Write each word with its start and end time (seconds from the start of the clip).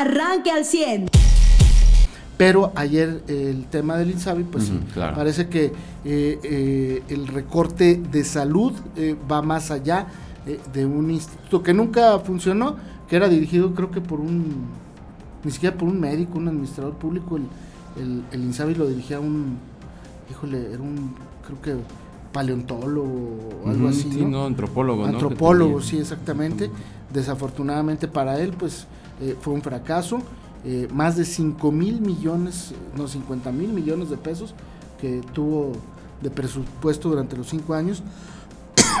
arranque 0.00 0.50
al 0.50 0.64
100. 0.64 1.08
Pero 2.36 2.72
ayer 2.74 3.22
el 3.28 3.66
tema 3.66 3.98
del 3.98 4.10
INSABI, 4.12 4.44
pues 4.44 4.72
parece 4.94 5.48
que 5.48 5.72
eh, 6.04 6.38
eh, 6.42 7.02
el 7.08 7.26
recorte 7.26 8.00
de 8.10 8.24
salud 8.24 8.72
eh, 8.96 9.14
va 9.30 9.42
más 9.42 9.70
allá 9.70 10.06
de 10.72 10.86
un 10.86 11.10
instituto 11.10 11.62
que 11.62 11.74
nunca 11.74 12.18
funcionó, 12.20 12.76
que 13.08 13.16
era 13.16 13.28
dirigido 13.28 13.74
creo 13.74 13.90
que 13.90 14.00
por 14.00 14.20
un, 14.20 14.64
ni 15.44 15.50
siquiera 15.50 15.76
por 15.76 15.86
un 15.86 16.00
médico, 16.00 16.38
un 16.38 16.48
administrador 16.48 16.94
público, 16.94 17.36
el, 17.36 17.44
el, 18.02 18.24
el 18.32 18.44
INSABI 18.44 18.74
lo 18.74 18.86
dirigía 18.86 19.20
un, 19.20 19.58
híjole, 20.30 20.72
era 20.72 20.82
un, 20.82 21.14
creo 21.44 21.60
que 21.60 21.74
paleontólogo 22.32 23.38
o 23.64 23.68
algo 23.68 23.88
así. 23.88 24.10
Sí, 24.10 24.24
no, 24.24 24.46
antropólogo. 24.46 25.04
Antropólogo, 25.04 25.80
sí, 25.82 25.98
exactamente. 25.98 26.70
Desafortunadamente 27.12 28.08
para 28.08 28.40
él, 28.40 28.54
pues 28.58 28.86
fue 29.40 29.54
un 29.54 29.62
fracaso. 29.62 30.20
Eh, 30.64 30.88
más 30.92 31.16
de 31.16 31.24
5 31.24 31.72
mil 31.72 32.02
millones, 32.02 32.72
no 32.94 33.08
50 33.08 33.50
mil 33.50 33.72
millones 33.72 34.10
de 34.10 34.18
pesos 34.18 34.54
que 35.00 35.22
tuvo 35.32 35.72
de 36.20 36.30
presupuesto 36.30 37.08
durante 37.08 37.34
los 37.34 37.48
cinco 37.48 37.72
años 37.72 38.02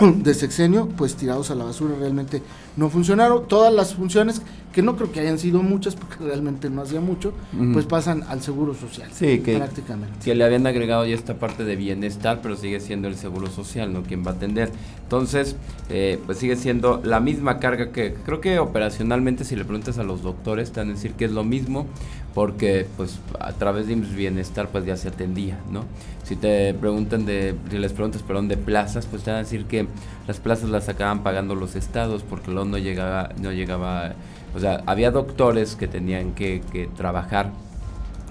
de 0.00 0.32
sexenio, 0.32 0.88
pues 0.96 1.16
tirados 1.16 1.50
a 1.50 1.54
la 1.54 1.64
basura 1.64 1.94
realmente 1.98 2.42
no 2.78 2.88
funcionaron. 2.88 3.46
Todas 3.46 3.74
las 3.74 3.94
funciones, 3.94 4.40
que 4.72 4.82
no 4.82 4.96
creo 4.96 5.10
que 5.10 5.20
hayan 5.20 5.38
sido 5.38 5.62
muchas, 5.62 5.96
porque 5.96 6.24
realmente 6.24 6.70
no 6.70 6.82
hacía 6.82 7.00
mucho, 7.00 7.32
pues 7.72 7.86
pasan 7.86 8.22
al 8.28 8.40
seguro 8.40 8.74
social. 8.74 9.10
Sí, 9.12 9.40
que, 9.40 9.56
prácticamente. 9.56 10.24
Que 10.24 10.34
le 10.34 10.44
habían 10.44 10.66
agregado 10.66 11.04
ya 11.06 11.14
esta 11.14 11.34
parte 11.34 11.64
de 11.64 11.76
bienestar, 11.76 12.40
pero 12.42 12.56
sigue 12.56 12.80
siendo 12.80 13.08
el 13.08 13.16
seguro 13.16 13.48
social, 13.48 13.92
¿no? 13.92 14.02
Quien 14.02 14.24
va 14.24 14.30
a 14.30 14.34
atender. 14.34 14.70
Entonces, 15.02 15.56
eh, 15.88 16.20
pues 16.24 16.38
sigue 16.38 16.54
siendo 16.54 17.00
la 17.02 17.18
misma 17.18 17.58
carga 17.58 17.90
que 17.90 18.14
creo 18.14 18.40
que 18.40 18.60
operacionalmente, 18.60 19.44
si 19.44 19.56
le 19.56 19.64
preguntas 19.64 19.98
a 19.98 20.04
los 20.04 20.22
doctores, 20.22 20.70
te 20.70 20.80
van 20.80 20.90
a 20.90 20.92
decir 20.92 21.14
que 21.14 21.24
es 21.24 21.32
lo 21.32 21.42
mismo, 21.42 21.86
porque 22.34 22.86
pues 22.96 23.18
a 23.40 23.52
través 23.52 23.88
de 23.88 23.96
bienestar 23.96 24.68
pues 24.68 24.84
ya 24.86 24.96
se 24.96 25.08
atendía, 25.08 25.58
¿no? 25.70 25.84
Si 26.22 26.36
te 26.36 26.74
preguntan 26.74 27.26
de, 27.26 27.56
si 27.70 27.78
les 27.78 27.92
preguntas, 27.92 28.22
perdón, 28.22 28.46
de 28.46 28.56
plazas, 28.56 29.06
pues 29.06 29.24
te 29.24 29.30
van 29.30 29.40
a 29.40 29.42
decir 29.42 29.64
que 29.64 29.88
las 30.28 30.38
plazas 30.38 30.70
las 30.70 30.88
acaban 30.88 31.24
pagando 31.24 31.56
los 31.56 31.74
estados 31.74 32.22
porque 32.22 32.52
luego 32.52 32.68
no 32.68 32.78
llegaba, 32.78 33.30
no 33.40 33.50
llegaba, 33.50 34.12
o 34.54 34.58
sea, 34.58 34.82
había 34.86 35.10
doctores 35.10 35.76
que 35.76 35.88
tenían 35.88 36.32
que, 36.34 36.88
trabajar 36.96 37.50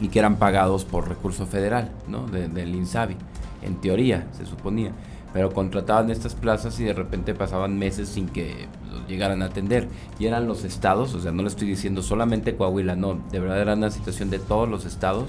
y 0.02 0.10
que 0.10 0.20
eran 0.20 0.38
pagados 0.38 0.86
por 0.86 1.08
recurso 1.08 1.46
federal, 1.46 1.92
¿no? 2.08 2.28
del 2.28 2.76
INSABI, 2.76 3.16
en 3.62 3.76
teoría, 3.82 4.28
se 4.38 4.46
suponía. 4.46 4.92
Pero 5.32 5.54
contrataban 5.54 6.10
estas 6.10 6.34
plazas 6.34 6.80
y 6.80 6.86
de 6.86 6.94
repente 6.94 7.36
pasaban 7.36 7.78
meses 7.78 8.10
sin 8.10 8.28
que 8.30 8.68
los 8.92 9.08
llegaran 9.08 9.44
a 9.44 9.46
atender. 9.46 9.88
Y 10.18 10.26
eran 10.26 10.48
los 10.48 10.64
estados, 10.64 11.14
o 11.14 11.22
sea, 11.22 11.32
no 11.32 11.44
le 11.44 11.50
estoy 11.50 11.68
diciendo 11.68 12.02
solamente 12.02 12.56
Coahuila, 12.56 12.96
no, 12.96 13.20
de 13.32 13.40
verdad 13.40 13.62
era 13.62 13.74
una 13.76 13.92
situación 13.92 14.32
de 14.32 14.40
todos 14.40 14.68
los 14.68 14.86
estados 14.86 15.28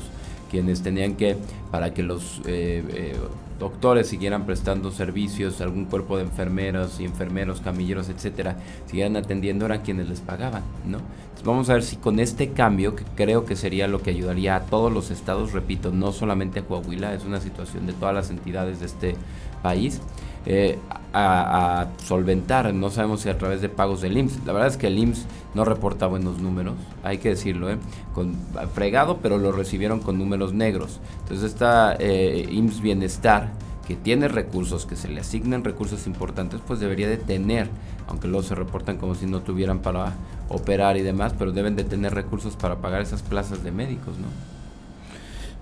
quienes 0.50 0.82
tenían 0.82 1.14
que, 1.14 1.36
para 1.70 1.94
que 1.94 2.02
los 2.02 2.40
eh, 2.46 2.82
eh, 2.92 3.16
doctores 3.58 4.08
siguieran 4.08 4.46
prestando 4.46 4.90
servicios, 4.90 5.60
algún 5.60 5.84
cuerpo 5.84 6.16
de 6.16 6.24
enfermeros 6.24 6.98
y 6.98 7.04
enfermeros, 7.04 7.60
camilleros, 7.60 8.08
etcétera, 8.08 8.56
siguieran 8.86 9.16
atendiendo, 9.16 9.66
eran 9.66 9.82
quienes 9.82 10.08
les 10.08 10.20
pagaban, 10.20 10.62
¿no? 10.86 10.98
Entonces 10.98 11.44
vamos 11.44 11.70
a 11.70 11.74
ver 11.74 11.82
si 11.82 11.96
con 11.96 12.18
este 12.18 12.50
cambio, 12.50 12.96
que 12.96 13.04
creo 13.14 13.44
que 13.44 13.56
sería 13.56 13.86
lo 13.86 14.02
que 14.02 14.10
ayudaría 14.10 14.56
a 14.56 14.60
todos 14.62 14.92
los 14.92 15.10
estados, 15.10 15.52
repito, 15.52 15.92
no 15.92 16.12
solamente 16.12 16.60
a 16.60 16.62
Coahuila, 16.64 17.14
es 17.14 17.24
una 17.24 17.40
situación 17.40 17.86
de 17.86 17.92
todas 17.92 18.14
las 18.14 18.30
entidades 18.30 18.80
de 18.80 18.86
este 18.86 19.14
país, 19.62 20.00
eh, 20.46 20.78
a, 21.12 21.88
solventar, 22.04 22.72
no 22.74 22.90
sabemos 22.90 23.20
si 23.20 23.28
a 23.28 23.38
través 23.38 23.60
de 23.60 23.68
pagos 23.68 24.00
del 24.00 24.16
IMSS. 24.16 24.44
La 24.44 24.52
verdad 24.52 24.68
es 24.68 24.76
que 24.76 24.86
el 24.86 24.98
IMSS 24.98 25.26
no 25.54 25.64
reporta 25.64 26.06
buenos 26.06 26.38
números, 26.38 26.74
hay 27.02 27.18
que 27.18 27.30
decirlo, 27.30 27.70
¿eh? 27.70 27.78
con, 28.14 28.34
fregado, 28.74 29.18
pero 29.18 29.38
lo 29.38 29.52
recibieron 29.52 30.00
con 30.00 30.18
números 30.18 30.52
negros. 30.52 31.00
Entonces 31.22 31.52
esta 31.52 31.96
eh, 31.98 32.48
IMSS 32.50 32.80
Bienestar, 32.80 33.52
que 33.86 33.96
tiene 33.96 34.28
recursos, 34.28 34.86
que 34.86 34.94
se 34.94 35.08
le 35.08 35.20
asignan 35.20 35.64
recursos 35.64 36.06
importantes, 36.06 36.60
pues 36.66 36.78
debería 36.78 37.08
de 37.08 37.16
tener, 37.16 37.68
aunque 38.06 38.28
luego 38.28 38.44
se 38.44 38.54
reportan 38.54 38.98
como 38.98 39.14
si 39.14 39.26
no 39.26 39.40
tuvieran 39.40 39.80
para 39.80 40.14
operar 40.48 40.96
y 40.96 41.02
demás, 41.02 41.34
pero 41.36 41.50
deben 41.52 41.74
de 41.74 41.84
tener 41.84 42.14
recursos 42.14 42.54
para 42.56 42.76
pagar 42.76 43.02
esas 43.02 43.22
plazas 43.22 43.64
de 43.64 43.72
médicos, 43.72 44.18
¿no? 44.18 44.26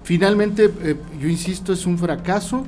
Finalmente, 0.02 0.72
eh, 0.82 0.96
yo 1.20 1.28
insisto, 1.28 1.72
es 1.72 1.84
un 1.84 1.98
fracaso. 1.98 2.64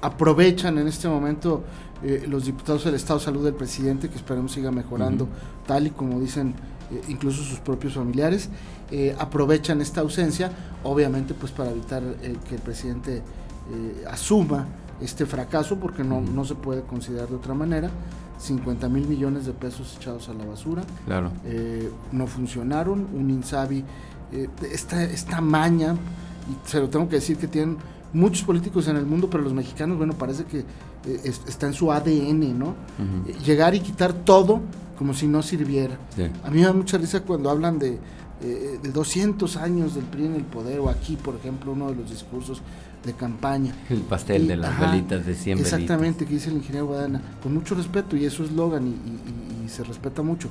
Aprovechan 0.00 0.78
en 0.78 0.88
este 0.88 1.08
momento 1.08 1.64
eh, 2.02 2.26
los 2.28 2.44
diputados 2.44 2.84
del 2.84 2.94
Estado 2.94 3.18
de 3.18 3.24
Salud 3.24 3.44
del 3.44 3.54
presidente, 3.54 4.10
que 4.10 4.16
esperemos 4.16 4.52
siga 4.52 4.70
mejorando, 4.70 5.28
tal 5.66 5.86
y 5.86 5.90
como 5.90 6.20
dicen 6.20 6.54
eh, 6.92 7.00
incluso 7.08 7.42
sus 7.42 7.58
propios 7.58 7.94
familiares, 7.94 8.50
eh, 8.90 9.16
aprovechan 9.18 9.80
esta 9.80 10.02
ausencia, 10.02 10.52
obviamente 10.84 11.32
pues 11.32 11.52
para 11.52 11.70
evitar 11.70 12.02
que 12.48 12.54
el 12.54 12.60
presidente 12.60 13.22
asuma 14.08 14.68
este 15.00 15.26
fracaso, 15.26 15.80
porque 15.80 16.04
no, 16.04 16.20
no 16.20 16.44
se 16.44 16.54
puede 16.54 16.82
considerar 16.82 17.28
de 17.28 17.36
otra 17.36 17.54
manera. 17.54 17.90
50 18.38 18.88
mil 18.90 19.08
millones 19.08 19.46
de 19.46 19.52
pesos 19.52 19.96
echados 19.96 20.28
a 20.28 20.34
la 20.34 20.44
basura. 20.44 20.84
Claro. 21.06 21.32
no 22.12 22.26
funcionaron. 22.26 23.08
Un 23.14 23.30
Insabi, 23.30 23.82
esta, 24.70 25.02
esta 25.02 25.40
maña, 25.40 25.94
y 25.94 26.68
se 26.68 26.78
lo 26.78 26.88
tengo 26.90 27.08
que 27.08 27.16
decir 27.16 27.38
que 27.38 27.48
tienen 27.48 27.78
muchos 28.12 28.44
políticos 28.44 28.88
en 28.88 28.96
el 28.96 29.06
mundo, 29.06 29.28
pero 29.30 29.42
los 29.42 29.52
mexicanos, 29.52 29.98
bueno, 29.98 30.14
parece 30.14 30.44
que 30.44 30.60
eh, 30.60 31.20
está 31.24 31.66
en 31.66 31.72
su 31.72 31.92
ADN, 31.92 32.58
¿no? 32.58 32.74
Eh, 33.26 33.34
llegar 33.44 33.74
y 33.74 33.80
quitar 33.80 34.12
todo 34.12 34.60
como 34.96 35.14
si 35.14 35.26
no 35.26 35.42
sirviera. 35.42 35.98
A 36.44 36.50
mí 36.50 36.60
me 36.60 36.66
da 36.66 36.72
mucha 36.72 36.98
risa 36.98 37.20
cuando 37.20 37.50
hablan 37.50 37.78
de, 37.78 37.98
eh, 38.42 38.78
de 38.82 38.92
200 38.92 39.56
años 39.56 39.94
del 39.94 40.04
PRI 40.04 40.26
en 40.26 40.34
el 40.34 40.44
poder, 40.44 40.80
o 40.80 40.88
aquí, 40.88 41.16
por 41.16 41.36
ejemplo, 41.36 41.72
uno 41.72 41.88
de 41.88 41.96
los 41.96 42.10
discursos 42.10 42.62
de 43.04 43.12
campaña. 43.12 43.74
El 43.88 44.00
pastel 44.00 44.48
de 44.48 44.56
las 44.56 44.78
velitas 44.80 45.24
de 45.24 45.34
siempre. 45.34 45.64
Exactamente, 45.64 46.26
que 46.26 46.34
dice 46.34 46.50
el 46.50 46.56
ingeniero 46.56 46.86
Guadana, 46.86 47.22
con 47.42 47.54
mucho 47.54 47.74
respeto, 47.74 48.16
y 48.16 48.24
es 48.24 48.32
su 48.32 48.44
eslogan, 48.44 48.86
y, 48.86 49.64
y, 49.64 49.68
se 49.68 49.84
respeta 49.84 50.22
mucho. 50.22 50.48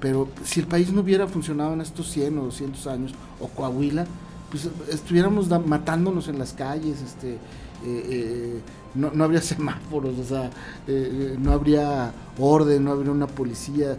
Pero 0.00 0.28
si 0.44 0.60
el 0.60 0.66
país 0.66 0.92
no 0.92 1.00
hubiera 1.00 1.26
funcionado 1.26 1.72
en 1.72 1.80
estos 1.80 2.10
100 2.10 2.38
o 2.38 2.44
200 2.44 2.86
años, 2.86 3.14
o 3.40 3.48
Coahuila, 3.48 4.06
pues 4.50 4.68
estuviéramos 4.90 5.48
matándonos 5.66 6.28
en 6.28 6.38
las 6.38 6.52
calles, 6.52 7.02
este, 7.02 7.32
eh, 7.32 7.38
eh, 7.84 8.60
no, 8.94 9.10
no, 9.12 9.24
habría 9.24 9.40
semáforos, 9.42 10.18
o 10.18 10.24
sea, 10.24 10.50
eh, 10.86 11.36
no 11.38 11.52
habría 11.52 12.12
orden, 12.38 12.84
no 12.84 12.92
habría 12.92 13.12
una 13.12 13.26
policía. 13.26 13.96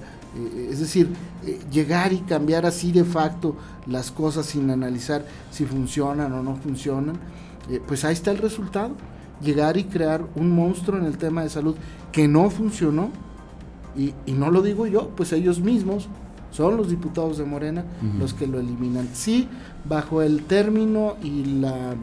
es 0.70 0.80
decir, 0.80 1.10
llegar 1.72 2.14
y 2.14 2.20
cambiar 2.20 2.66
así 2.66 2.92
de 2.92 3.04
facto 3.04 3.56
las 3.88 4.12
cosas 4.12 4.46
sin 4.46 4.70
analizar 4.70 5.26
si 5.52 5.66
funcionan 5.66 6.34
o 6.34 6.44
no 6.44 6.56
funcionan, 6.56 7.18
pues 7.88 8.04
ahí 8.06 8.14
está 8.14 8.32
el 8.32 8.38
resultado. 8.38 8.92
Llegar 9.42 9.78
y 9.78 9.86
crear 9.86 10.26
un 10.36 10.52
monstruo 10.52 11.00
en 11.00 11.06
el 11.06 11.18
tema 11.18 11.44
de 11.44 11.50
salud 11.50 11.76
que 12.12 12.28
no 12.28 12.50
funcionó, 12.50 13.10
y, 13.96 14.14
y 14.26 14.34
no 14.34 14.52
lo 14.52 14.62
digo 14.62 14.86
yo, 14.86 15.10
pues 15.16 15.32
ellos 15.34 15.62
mismos 15.62 16.10
son 16.52 16.78
los 16.78 16.90
diputados 16.90 17.38
de 17.38 17.46
Morena 17.46 17.86
los 18.18 18.34
que 18.34 18.48
lo 18.48 18.60
eliminan. 18.60 19.10
Sí, 19.14 19.48
bajo 19.88 20.22
el 20.22 20.44
término 20.44 21.16
y 21.24 21.46
la, 21.46 21.96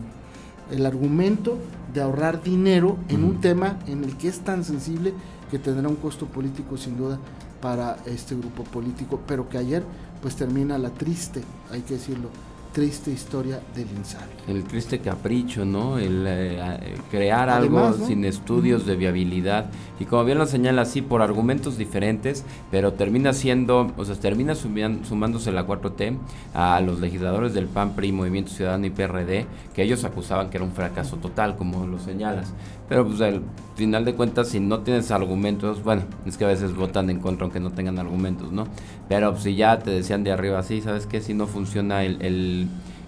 el 0.70 0.86
argumento 0.86 1.58
de 1.92 2.02
ahorrar 2.02 2.42
dinero 2.42 2.96
en 3.08 3.24
un 3.24 3.40
tema 3.40 3.78
en 3.86 4.04
el 4.04 4.16
que 4.16 4.28
es 4.28 4.40
tan 4.40 4.64
sensible 4.64 5.14
que 5.50 5.58
tendrá 5.58 5.88
un 5.88 5.96
costo 5.96 6.26
político 6.26 6.76
sin 6.76 6.96
duda 6.96 7.18
para 7.60 7.96
este 8.06 8.34
grupo 8.34 8.64
político, 8.64 9.20
pero 9.26 9.48
que 9.48 9.58
ayer 9.58 9.82
pues 10.20 10.36
termina 10.36 10.78
la 10.78 10.90
triste, 10.90 11.42
hay 11.70 11.82
que 11.82 11.94
decirlo, 11.94 12.28
triste 12.76 13.10
historia 13.10 13.59
del 13.75 13.87
INSABI. 13.97 14.53
El 14.53 14.64
triste 14.64 14.98
capricho, 14.98 15.64
¿no? 15.64 15.97
El 15.97 16.26
eh, 16.26 16.59
eh, 16.60 16.94
crear 17.10 17.48
algo 17.48 17.94
sin 17.94 18.26
estudios 18.26 18.84
de 18.84 18.97
viabilidad. 18.97 19.70
Y 19.98 20.04
como 20.04 20.26
bien 20.26 20.37
lo 20.37 20.44
señala, 20.44 20.82
así 20.82 21.00
por 21.00 21.22
argumentos 21.22 21.78
diferentes, 21.78 22.44
pero 22.70 22.92
termina 22.92 23.32
siendo, 23.32 23.94
o 23.97 24.04
sea, 24.04 24.14
termina 24.16 24.54
sumándose 24.54 25.53
la 25.53 25.66
4T 25.66 26.19
a 26.53 26.78
los 26.82 27.00
legisladores 27.00 27.55
del 27.55 27.67
PAN, 27.67 27.96
PRI, 27.96 28.12
Movimiento 28.12 28.50
Ciudadano 28.50 28.84
y 28.84 28.90
PRD, 28.90 29.46
que 29.75 29.82
ellos 29.82 30.05
acusaban 30.05 30.50
que 30.50 30.58
era 30.58 30.67
un 30.67 30.73
fracaso 30.73 31.17
total, 31.17 31.56
como 31.56 31.87
lo 31.87 31.99
señalas. 31.99 32.52
Pero 32.90 33.06
pues 33.06 33.23
al 33.23 33.43
final 33.75 34.05
de 34.05 34.14
cuentas, 34.14 34.49
si 34.49 34.61
no 34.61 34.81
tienes 34.81 35.11
argumentos, 35.11 35.82
bueno, 35.82 36.02
es 36.25 36.37
que 36.37 36.44
a 36.44 36.49
veces 36.49 36.75
votan 36.75 37.11
en 37.11 37.20
contra 37.20 37.44
aunque 37.44 37.58
no 37.58 37.73
tengan 37.73 37.99
argumentos, 37.99 38.52
¿no? 38.52 38.67
Pero 39.08 39.32
pues, 39.32 39.44
si 39.44 39.56
ya 39.56 39.78
te 39.78 39.90
decían 39.90 40.25
de 40.25 40.32
arriba, 40.32 40.62
sí, 40.62 40.81
¿sabes 40.82 41.06
qué? 41.06 41.20
Si 41.20 41.34
no 41.34 41.46
funciona 41.46 42.05
el, 42.05 42.20
el 42.23 42.65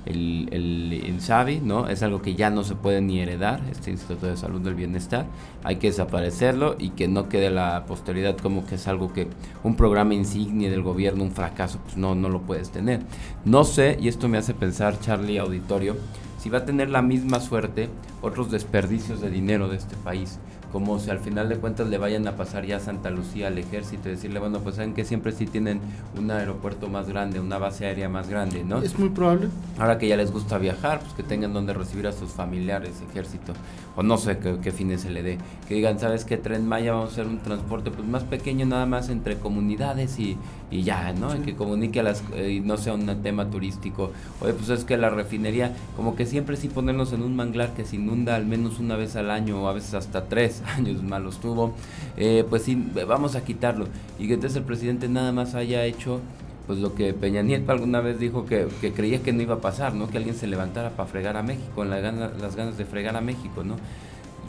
el, 0.09 0.49
el, 0.51 1.67
¿no? 1.67 1.89
Es 1.89 2.03
algo 2.03 2.23
que 2.23 2.35
ya 2.35 2.51
no 2.51 2.65
se 2.65 2.75
puede 2.75 3.01
ni 3.01 3.21
heredar, 3.21 3.61
este 3.71 3.91
Instituto 3.91 4.27
de 4.27 4.37
Salud 4.37 4.61
del 4.61 4.75
Bienestar, 4.75 5.27
hay 5.65 5.77
que 5.77 5.89
desaparecerlo 5.89 6.77
y 6.79 6.91
que 6.91 7.09
no 7.09 7.29
quede 7.29 7.51
la 7.51 7.85
posteridad 7.87 8.37
como 8.37 8.67
que 8.67 8.77
es 8.77 8.89
algo 8.89 9.13
que 9.13 9.29
un 9.63 9.77
programa 9.77 10.15
insignia 10.15 10.71
del 10.71 10.83
gobierno, 10.83 11.25
un 11.25 11.33
fracaso, 11.33 11.79
pues 11.85 11.97
no, 11.97 12.15
no 12.15 12.29
lo 12.29 12.43
puedes 12.43 12.71
tener. 12.71 13.01
No 13.45 13.65
sé, 13.65 13.97
y 14.01 14.09
esto 14.09 14.29
me 14.29 14.39
hace 14.39 14.55
pensar, 14.55 14.99
Charlie 15.01 15.39
Auditorio, 15.39 15.97
si 16.39 16.49
va 16.49 16.59
a 16.59 16.65
tener 16.65 16.89
la 16.89 17.03
misma 17.03 17.41
suerte 17.41 17.89
otros 18.23 18.51
desperdicios 18.51 19.21
de 19.21 19.31
dinero 19.31 19.69
de 19.69 19.77
este 19.77 19.97
país 19.97 20.39
como 20.73 20.99
si 20.99 21.11
al 21.11 21.19
final 21.19 21.49
de 21.49 21.57
cuentas 21.57 21.89
le 21.89 21.99
vayan 21.99 22.27
a 22.29 22.37
pasar 22.37 22.67
ya 22.67 22.77
a 22.77 22.81
Santa 22.81 23.11
Lucía 23.11 23.49
al 23.49 23.59
ejército 23.59 24.09
y 24.09 24.13
decirle, 24.13 24.39
bueno, 24.39 24.61
pues 24.61 24.77
saben 24.77 24.95
que 24.95 25.05
siempre 25.05 25.33
sí 25.33 25.47
tienen 25.47 25.81
un 26.19 26.31
aeropuerto 26.31 26.89
más 26.89 27.09
grande, 27.09 27.41
una 27.41 27.59
base 27.59 27.87
aérea 27.87 28.09
más 28.09 28.29
grande, 28.29 28.65
¿no? 28.65 28.83
Es 28.83 28.99
muy 28.99 29.09
probable. 29.09 29.49
Ahora 29.79 29.99
que 29.99 30.09
ya 30.09 30.17
les 30.17 30.31
gusta 30.31 30.59
viajar, 30.59 31.01
pues 31.01 31.13
que 31.15 31.23
tengan 31.23 31.53
donde 31.53 31.73
recibir 31.73 32.07
a 32.07 32.13
sus 32.13 32.31
familiares, 32.31 33.03
ejército, 33.11 33.55
o 33.97 34.03
no 34.03 34.19
sé 34.19 34.39
qué, 34.39 34.73
fines 34.73 35.03
se 35.03 35.11
le 35.11 35.23
dé. 35.23 35.39
Que 35.67 35.75
digan, 35.75 35.99
¿sabes 35.99 36.25
qué? 36.25 36.37
Tren 36.37 36.69
Maya 36.69 36.93
vamos 36.93 37.11
a 37.11 37.13
hacer 37.13 37.27
un 37.27 37.39
transporte 37.39 37.91
pues 37.91 38.07
más 38.07 38.25
pequeño 38.25 38.67
nada 38.67 38.85
más 38.85 39.09
entre 39.09 39.39
comunidades 39.39 40.19
y, 40.19 40.37
y 40.71 40.83
ya, 40.83 41.13
¿no? 41.15 41.35
Y 41.35 41.41
que 41.41 41.57
comunique 41.57 42.01
a 42.01 42.03
las, 42.03 42.23
eh, 42.35 42.53
y 42.53 42.61
no 42.61 42.77
sea 42.77 42.95
un 42.95 43.07
tema 43.23 43.51
turístico. 43.51 44.13
Oye, 44.41 44.53
pues 44.53 44.69
es 44.69 44.85
que 44.85 44.99
la 44.99 45.09
refinería, 45.09 45.75
como 45.97 46.15
que 46.15 46.27
siempre 46.27 46.57
sí 46.57 46.69
ponernos 46.69 47.13
en 47.15 47.23
un 47.23 47.35
manglar 47.35 47.73
que 47.73 47.87
se 47.87 47.97
al 48.29 48.47
menos 48.47 48.79
una 48.79 48.97
vez 48.97 49.17
al 49.17 49.31
año 49.31 49.63
o 49.63 49.69
a 49.69 49.73
veces 49.73 49.95
hasta 49.95 50.25
tres 50.25 50.63
años 50.77 51.03
malos 51.03 51.41
tuvo, 51.41 51.75
eh, 52.17 52.45
pues 52.49 52.63
sí, 52.63 52.91
vamos 53.07 53.37
a 53.37 53.45
quitarlo. 53.45 53.87
Y 54.19 54.29
que 54.29 54.35
entonces 54.35 54.57
el 54.57 54.65
presidente 54.65 55.09
nada 55.09 55.33
más 55.33 55.55
haya 55.55 55.85
hecho 55.85 56.21
pues 56.69 56.81
lo 56.81 56.95
que 56.95 57.15
Peña 57.15 57.41
Nieto 57.41 57.73
alguna 57.73 58.03
vez 58.03 58.19
dijo 58.19 58.45
que, 58.45 58.69
creía 58.95 59.23
que 59.23 59.33
no 59.33 59.41
iba 59.41 59.55
a 59.55 59.61
pasar, 59.61 59.95
¿no? 59.95 60.11
Que 60.11 60.19
alguien 60.19 60.37
se 60.37 60.47
levantara 60.47 60.91
para 60.91 61.09
fregar 61.09 61.39
a 61.39 61.43
México, 61.43 61.83
la 61.83 61.99
las 62.03 62.57
ganas 62.57 62.77
de 62.77 62.85
fregar 62.85 63.17
a 63.17 63.23
México, 63.23 63.65
¿no? 63.65 63.77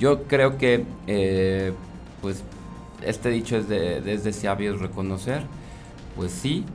Yo 0.02 0.24
creo 0.24 0.58
que, 0.58 0.84
eh, 1.08 1.72
pues, 2.22 2.44
este 3.06 3.30
dicho 3.30 3.56
es 3.56 3.70
de, 3.70 4.00
es 4.14 4.26
de 4.26 4.34
sabios 4.34 4.82
reconocer, 4.82 5.44
pues 6.18 6.34
sí, 6.34 6.66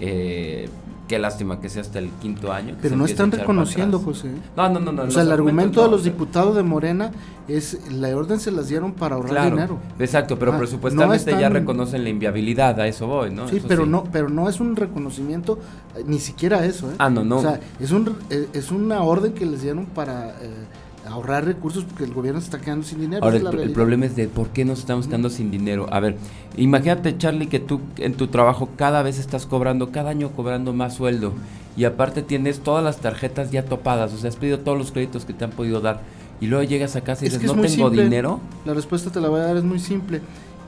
eh, 0.00 0.68
Qué 1.10 1.18
lástima 1.18 1.60
que 1.60 1.68
sea 1.68 1.82
hasta 1.82 1.98
el 1.98 2.08
quinto 2.22 2.52
año. 2.52 2.76
Pero 2.80 2.94
no 2.94 3.04
están 3.04 3.32
reconociendo, 3.32 3.98
José. 3.98 4.30
No, 4.56 4.68
no, 4.68 4.78
no. 4.78 4.92
no 4.92 5.02
o 5.02 5.10
sea, 5.10 5.22
el 5.22 5.32
argumento 5.32 5.82
de 5.82 5.90
los 5.90 6.04
diputados 6.04 6.54
de 6.54 6.62
Morena 6.62 7.10
es 7.48 7.90
la 7.90 8.16
orden 8.16 8.38
se 8.38 8.52
las 8.52 8.68
dieron 8.68 8.92
para 8.92 9.16
ahorrar 9.16 9.50
dinero. 9.50 9.80
Exacto, 9.98 10.38
pero 10.38 10.56
presupuestamente 10.56 11.32
ya 11.32 11.48
reconocen 11.48 12.04
la 12.04 12.10
inviabilidad, 12.10 12.78
a 12.78 12.86
eso 12.86 13.08
voy, 13.08 13.34
¿no? 13.34 13.48
Sí, 13.48 13.60
pero 13.66 13.86
no, 13.86 14.04
pero 14.04 14.28
no 14.28 14.48
es 14.48 14.60
un 14.60 14.76
reconocimiento, 14.76 15.58
eh, 15.96 16.04
ni 16.06 16.20
siquiera 16.20 16.64
eso, 16.64 16.88
¿eh? 16.92 16.94
Ah, 16.98 17.10
no, 17.10 17.24
no. 17.24 17.38
O 17.38 17.42
sea, 17.42 17.58
es 17.80 17.90
un 17.90 18.16
eh, 18.30 18.46
es 18.52 18.70
una 18.70 19.02
orden 19.02 19.32
que 19.32 19.46
les 19.46 19.62
dieron 19.62 19.86
para 19.86 20.28
eh, 20.40 20.50
ahorrar 21.06 21.44
recursos 21.44 21.84
porque 21.84 22.04
el 22.04 22.12
gobierno 22.12 22.40
se 22.40 22.46
está 22.46 22.60
quedando 22.60 22.84
sin 22.84 23.00
dinero. 23.00 23.24
Ahora, 23.24 23.36
el, 23.36 23.72
problema 23.72 24.06
es 24.06 24.16
de 24.16 24.28
por 24.28 24.48
qué 24.48 24.64
nos 24.64 24.80
estamos 24.80 25.06
quedando 25.06 25.30
sin 25.30 25.50
dinero. 25.50 25.86
A 25.90 26.00
ver, 26.00 26.16
imagínate, 26.56 27.16
Charlie, 27.16 27.48
que 27.48 27.60
tú 27.60 27.80
en 27.96 28.14
tu 28.14 28.28
trabajo 28.28 28.70
cada 28.76 29.02
vez 29.02 29.18
estás 29.18 29.46
cobrando, 29.46 29.90
cada 29.90 30.10
año 30.10 30.30
cobrando 30.30 30.72
más 30.72 30.94
sueldo 30.94 31.32
y 31.76 31.84
aparte 31.84 32.22
tienes 32.22 32.60
todas 32.60 32.84
las 32.84 32.98
tarjetas 32.98 33.50
ya 33.50 33.64
topadas, 33.64 34.12
o 34.12 34.18
sea, 34.18 34.28
has 34.28 34.36
pedido 34.36 34.58
todos 34.58 34.76
los 34.76 34.92
créditos 34.92 35.24
que 35.24 35.32
te 35.32 35.44
han 35.44 35.50
podido 35.50 35.80
dar 35.80 36.02
y 36.40 36.46
luego 36.46 36.64
llegas 36.64 36.96
a 36.96 37.02
casa 37.02 37.24
y 37.24 37.28
dices, 37.28 37.54
no 37.54 37.60
tengo 37.60 37.90
dinero. 37.90 38.40
La 38.64 38.74
respuesta 38.74 39.10
te 39.10 39.20
la 39.20 39.28
voy 39.28 39.40
a 39.40 39.44
dar, 39.44 39.56
es 39.56 39.64
muy 39.64 39.78
simple. 39.78 40.20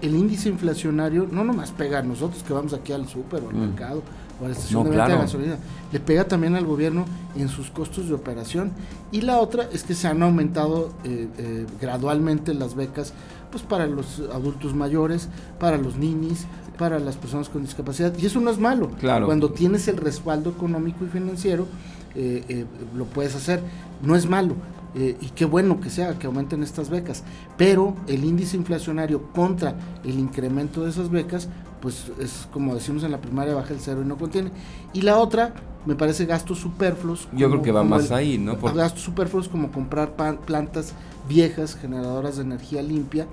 El 0.03 0.15
índice 0.15 0.49
inflacionario 0.49 1.29
no 1.31 1.45
nomás 1.45 1.71
pega 1.71 2.01
a 2.01 2.03
nosotros 2.03 2.43
que 2.43 2.53
vamos 2.53 2.75
aquí 2.75 2.93
al 2.93 3.09
súper 3.09 3.43
o 3.45 3.49
al 3.49 3.55
mm. 3.55 3.61
mercado 3.61 4.03
o 4.41 4.45
a 4.45 4.49
la 4.49 4.55
estación 4.55 4.91
de 4.91 4.97
gasolina, 4.97 5.57
le 5.93 6.01
pega 6.01 6.25
también 6.25 6.55
al 6.55 6.65
gobierno 6.65 7.05
en 7.37 7.49
sus 7.49 7.71
costos 7.71 8.09
de 8.09 8.15
operación. 8.15 8.73
Y 9.11 9.21
la 9.21 9.39
otra 9.39 9.69
es 9.73 9.83
que 9.83 9.95
se 9.95 10.09
han 10.09 10.23
aumentado 10.23 10.91
eh, 11.05 11.29
eh, 11.39 11.67
gradualmente 11.81 12.55
las 12.55 12.75
becas 12.75 13.13
pues 13.51 13.63
para 13.63 13.87
los 13.87 14.23
adultos 14.33 14.75
mayores, 14.75 15.29
para 15.61 15.77
los 15.77 15.97
ninis, 15.97 16.47
para 16.79 16.99
las 16.99 17.17
personas 17.17 17.51
con 17.51 17.63
discapacidad. 17.63 18.15
Y 18.19 18.25
eso 18.25 18.41
no 18.41 18.51
es 18.51 18.59
malo. 18.59 18.91
Claro. 18.99 19.27
Cuando 19.27 19.51
tienes 19.51 19.89
el 19.89 19.99
respaldo 19.99 20.51
económico 20.51 21.05
y 21.05 21.09
financiero, 21.09 21.67
eh, 22.15 22.65
lo 22.97 23.05
puedes 23.05 23.35
hacer. 23.35 23.63
No 24.03 24.17
es 24.17 24.29
malo. 24.29 24.55
y 24.95 25.31
qué 25.31 25.47
bueno 25.47 25.81
que 25.81 25.89
sea 25.89 26.19
que 26.19 26.27
aumenten 26.27 26.63
estas 26.63 26.91
becas, 26.91 27.25
pero 27.57 27.97
el 28.07 28.25
índice 28.25 28.59
inflacionario 28.59 29.23
contra 29.33 29.75
el 30.05 30.19
incremento 30.19 30.85
de 30.85 30.91
esas 30.91 31.09
becas, 31.09 31.49
pues 31.83 32.11
es 32.21 32.49
como 32.53 32.75
decimos 32.75 33.03
en 33.03 33.11
la 33.11 33.21
primaria, 33.21 33.55
baja 33.55 33.75
el 33.75 33.81
cero 33.81 34.01
y 34.03 34.07
no 34.07 34.17
contiene. 34.17 34.51
Y 34.95 35.03
la 35.03 35.19
otra, 35.19 35.53
me 35.85 35.97
parece 35.97 36.25
gastos 36.25 36.61
superfluos. 36.61 37.29
Yo 37.33 37.51
creo 37.51 37.61
que 37.61 37.73
va 37.73 37.83
más 37.83 38.13
ahí, 38.13 38.39
¿no? 38.39 38.57
Gastos 38.57 39.03
superfluos 39.03 39.49
como 39.49 39.71
comprar 39.73 40.13
plantas 40.47 40.95
viejas, 41.29 41.75
generadoras 41.75 42.37
de 42.37 42.43
energía 42.43 42.83
limpia, 42.83 43.27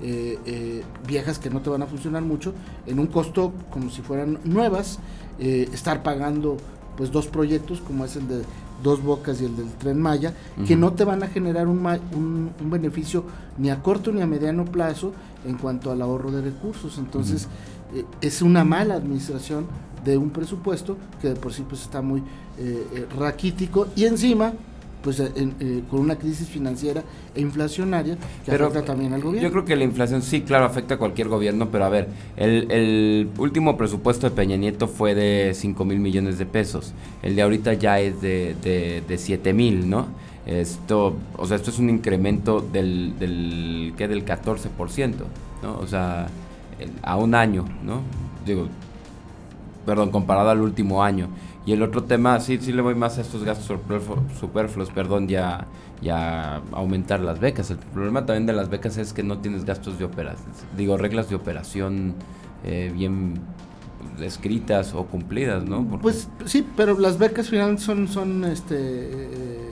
eh, 0.00 0.38
eh, 0.46 0.84
viejas 1.06 1.38
que 1.38 1.50
no 1.50 1.60
te 1.60 1.68
van 1.68 1.82
a 1.82 1.86
funcionar 1.86 2.22
mucho, 2.22 2.54
en 2.86 3.00
un 3.00 3.08
costo 3.08 3.52
como 3.70 3.90
si 3.90 4.02
fueran 4.02 4.38
nuevas, 4.44 5.00
eh, 5.40 5.68
estar 5.72 6.02
pagando 6.02 6.58
pues 6.96 7.10
dos 7.10 7.26
proyectos 7.26 7.80
como 7.80 8.04
es 8.04 8.16
el 8.16 8.28
de 8.28 8.42
Dos 8.82 9.02
Bocas 9.02 9.40
y 9.40 9.46
el 9.46 9.56
del 9.56 9.68
Tren 9.72 10.00
Maya, 10.00 10.34
que 10.66 10.76
no 10.76 10.92
te 10.92 11.04
van 11.04 11.22
a 11.22 11.28
generar 11.28 11.66
un, 11.66 11.86
un, 12.14 12.70
beneficio 12.70 13.24
ni 13.56 13.70
a 13.70 13.82
corto 13.82 14.12
ni 14.12 14.20
a 14.20 14.26
mediano 14.26 14.66
plazo 14.66 15.12
en 15.46 15.56
cuanto 15.56 15.90
al 15.90 16.02
ahorro 16.02 16.30
de 16.30 16.42
recursos. 16.42 16.98
Entonces, 16.98 17.48
es 18.20 18.42
una 18.42 18.64
mala 18.64 18.94
administración 18.94 19.66
de 20.06 20.16
un 20.16 20.30
presupuesto 20.30 20.96
que 21.20 21.28
de 21.28 21.34
por 21.34 21.52
sí 21.52 21.64
pues 21.68 21.82
está 21.82 22.00
muy 22.00 22.20
eh, 22.20 22.86
eh, 22.94 23.06
raquítico 23.18 23.88
y 23.96 24.04
encima 24.04 24.52
pues 25.02 25.20
eh, 25.20 25.82
con 25.88 26.00
una 26.00 26.16
crisis 26.16 26.48
financiera 26.48 27.04
e 27.34 27.40
inflacionaria 27.40 28.16
que 28.44 28.50
afecta 28.50 28.84
también 28.84 29.12
al 29.12 29.20
gobierno. 29.20 29.46
Yo 29.46 29.52
creo 29.52 29.64
que 29.64 29.76
la 29.76 29.84
inflación 29.84 30.20
sí, 30.20 30.40
claro, 30.40 30.64
afecta 30.64 30.94
a 30.94 30.98
cualquier 30.98 31.28
gobierno, 31.28 31.68
pero 31.70 31.84
a 31.84 31.88
ver, 31.88 32.08
el, 32.36 33.28
último 33.38 33.76
presupuesto 33.76 34.28
de 34.28 34.34
Peña 34.34 34.56
Nieto 34.56 34.88
fue 34.88 35.14
de 35.14 35.52
5 35.54 35.84
mil 35.84 36.00
millones 36.00 36.38
de 36.38 36.46
pesos, 36.46 36.92
el 37.22 37.36
de 37.36 37.42
ahorita 37.42 37.74
ya 37.74 38.00
es 38.00 38.20
de, 38.20 38.56
de, 38.64 39.04
de 39.06 39.18
7 39.18 39.52
mil, 39.52 39.88
¿no? 39.88 40.06
Esto, 40.44 41.14
o 41.36 41.46
sea, 41.46 41.56
esto 41.56 41.70
es 41.70 41.78
un 41.78 41.90
incremento 41.90 42.60
del, 42.60 43.16
del, 43.18 43.94
¿qué? 43.96 44.08
Del 44.08 44.24
14%, 44.24 45.14
¿no? 45.62 45.78
O 45.78 45.86
sea, 45.86 46.26
a 47.02 47.16
un 47.16 47.34
año, 47.34 47.64
¿no? 47.82 48.00
Digo, 48.44 48.68
perdón, 49.84 50.10
comparado 50.10 50.50
al 50.50 50.60
último 50.60 51.02
año. 51.02 51.28
Y 51.64 51.72
el 51.72 51.82
otro 51.82 52.04
tema, 52.04 52.38
sí, 52.40 52.58
sí 52.60 52.72
le 52.72 52.80
voy 52.82 52.94
más 52.94 53.18
a 53.18 53.22
estos 53.22 53.42
gastos 53.42 53.66
superfluos, 54.38 54.90
perdón, 54.90 55.26
ya, 55.26 55.66
ya 56.00 56.62
aumentar 56.72 57.20
las 57.20 57.40
becas. 57.40 57.70
El 57.70 57.78
problema 57.78 58.24
también 58.24 58.46
de 58.46 58.52
las 58.52 58.70
becas 58.70 58.98
es 58.98 59.12
que 59.12 59.24
no 59.24 59.38
tienes 59.38 59.64
gastos 59.64 59.98
de 59.98 60.04
operación, 60.04 60.46
digo, 60.76 60.96
reglas 60.96 61.28
de 61.28 61.34
operación 61.34 62.14
eh, 62.64 62.92
bien 62.94 63.40
escritas 64.20 64.94
o 64.94 65.06
cumplidas, 65.06 65.64
¿no? 65.64 65.84
Pues 66.00 66.28
sí, 66.44 66.64
pero 66.76 66.98
las 66.98 67.18
becas 67.18 67.50
finalmente 67.50 67.82
son, 67.82 68.06
son 68.08 68.44
este, 68.44 68.76
eh, 68.78 69.65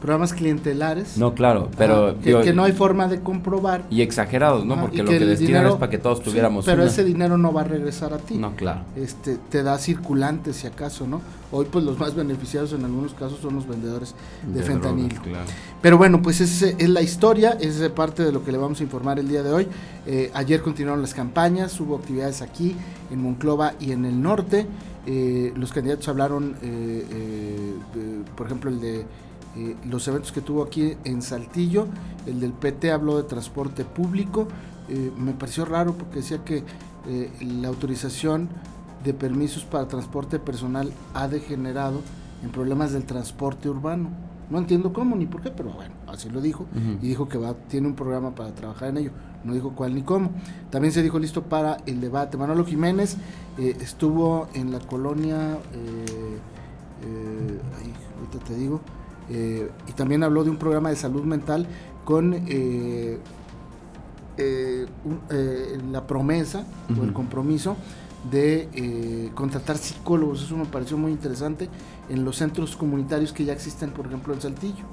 programas 0.00 0.32
clientelares. 0.32 1.16
No, 1.16 1.34
claro, 1.34 1.70
pero... 1.76 2.18
que, 2.20 2.52
no 2.52 2.64
hay 2.64 2.72
forma 2.72 3.08
de 3.08 3.20
comprobar. 3.20 3.84
Y 3.90 4.02
exagerados, 4.02 4.64
¿no? 4.64 4.80
Porque 4.80 5.02
lo 5.02 5.10
que, 5.10 5.18
destinan 5.20 5.66
es 5.66 5.74
para 5.74 5.90
que 5.90 5.98
todos 5.98 6.22
tuviéramos... 6.22 6.64
pero 6.64 6.84
ese 6.84 7.04
dinero 7.04 7.38
no 7.38 7.52
va 7.52 7.62
a 7.62 7.64
regresar 7.64 8.12
a 8.12 8.18
ti. 8.18 8.34
No, 8.34 8.54
claro. 8.54 8.80
Este, 8.96 9.36
te 9.36 9.62
da 9.62 9.78
circulante 9.78 10.52
si 10.52 10.66
acaso, 10.66 11.06
¿no? 11.06 11.20
Hoy 11.52 11.66
pues 11.70 11.84
los 11.84 11.98
más 11.98 12.14
beneficiados 12.14 12.72
en 12.72 12.84
algunos 12.84 13.14
casos 13.14 13.38
son 13.40 13.54
los 13.54 13.68
vendedores 13.68 14.14
de, 14.52 14.62
fentanil. 14.62 15.14
Pero 15.80 15.96
bueno, 15.96 16.20
pues 16.20 16.40
esa 16.40 16.66
es 16.66 16.88
la 16.88 17.02
historia, 17.02 17.56
es 17.60 17.76
parte 17.90 18.24
de 18.24 18.32
lo 18.32 18.44
que 18.44 18.50
le 18.50 18.58
vamos 18.58 18.80
a 18.80 18.82
informar 18.82 19.18
el 19.18 19.28
día 19.28 19.42
de 19.42 19.52
hoy. 19.52 19.68
Eh, 20.06 20.30
ayer 20.34 20.60
continuaron 20.60 21.02
las 21.02 21.14
campañas, 21.14 21.78
hubo 21.80 21.96
actividades 21.96 22.42
aquí, 22.42 22.74
en 23.10 23.22
Monclova 23.22 23.74
y 23.80 23.92
en 23.92 24.04
el 24.04 24.20
norte. 24.20 24.66
Eh, 25.06 25.52
los 25.54 25.72
candidatos 25.72 26.08
hablaron, 26.08 26.56
eh, 26.62 27.74
por 28.36 28.46
ejemplo, 28.46 28.70
el 28.70 28.80
de 28.80 29.04
eh, 29.56 29.74
los 29.88 30.06
eventos 30.06 30.32
que 30.32 30.42
tuvo 30.42 30.62
aquí 30.62 30.96
en 31.04 31.22
Saltillo, 31.22 31.86
el 32.26 32.40
del 32.40 32.52
PT 32.52 32.90
habló 32.92 33.16
de 33.16 33.22
transporte 33.22 33.84
público, 33.84 34.48
eh, 34.88 35.10
me 35.16 35.32
pareció 35.32 35.64
raro 35.64 35.94
porque 35.94 36.16
decía 36.16 36.44
que 36.44 36.62
eh, 37.08 37.30
la 37.40 37.68
autorización 37.68 38.50
de 39.02 39.14
permisos 39.14 39.64
para 39.64 39.88
transporte 39.88 40.38
personal 40.38 40.92
ha 41.14 41.28
degenerado 41.28 42.02
en 42.42 42.50
problemas 42.50 42.92
del 42.92 43.04
transporte 43.04 43.70
urbano. 43.70 44.10
No 44.50 44.58
entiendo 44.58 44.92
cómo 44.92 45.16
ni 45.16 45.24
por 45.26 45.40
qué, 45.40 45.50
pero 45.50 45.70
bueno, 45.70 45.94
así 46.06 46.28
lo 46.28 46.40
dijo 46.40 46.66
y 47.02 47.08
dijo 47.08 47.26
que 47.28 47.36
va, 47.38 47.54
tiene 47.54 47.88
un 47.88 47.96
programa 47.96 48.34
para 48.34 48.54
trabajar 48.54 48.90
en 48.90 48.98
ello. 48.98 49.10
No 49.42 49.54
dijo 49.54 49.72
cuál 49.74 49.94
ni 49.94 50.02
cómo. 50.02 50.30
También 50.70 50.92
se 50.92 51.02
dijo 51.02 51.18
listo 51.18 51.42
para 51.42 51.78
el 51.86 52.00
debate. 52.00 52.36
Manolo 52.36 52.64
Jiménez 52.64 53.16
estuvo 53.58 54.46
en 54.54 54.70
la 54.70 54.78
colonia, 54.78 55.58
ahorita 58.20 58.38
te 58.46 58.54
digo, 58.54 58.80
eh, 59.30 59.70
y 59.88 59.92
también 59.92 60.22
habló 60.22 60.44
de 60.44 60.50
un 60.50 60.56
programa 60.56 60.90
de 60.90 60.96
salud 60.96 61.24
mental 61.24 61.66
con 62.04 62.34
eh, 62.34 63.18
eh, 64.38 64.86
la 65.90 66.06
promesa 66.06 66.64
o 66.98 67.02
el 67.02 67.12
compromiso 67.12 67.76
de 68.30 69.30
contratar 69.34 69.78
psicólogos. 69.78 70.42
Eso 70.42 70.56
me 70.56 70.66
pareció 70.66 70.96
muy 70.98 71.12
interesante 71.12 71.68
en 72.08 72.24
los 72.24 72.36
centros 72.36 72.76
comunitarios 72.76 73.32
que 73.32 73.44
ya 73.44 73.52
existen, 73.52 73.90
por 73.90 74.06
ejemplo, 74.06 74.34
en 74.34 74.40
Saltillo. 74.40 74.84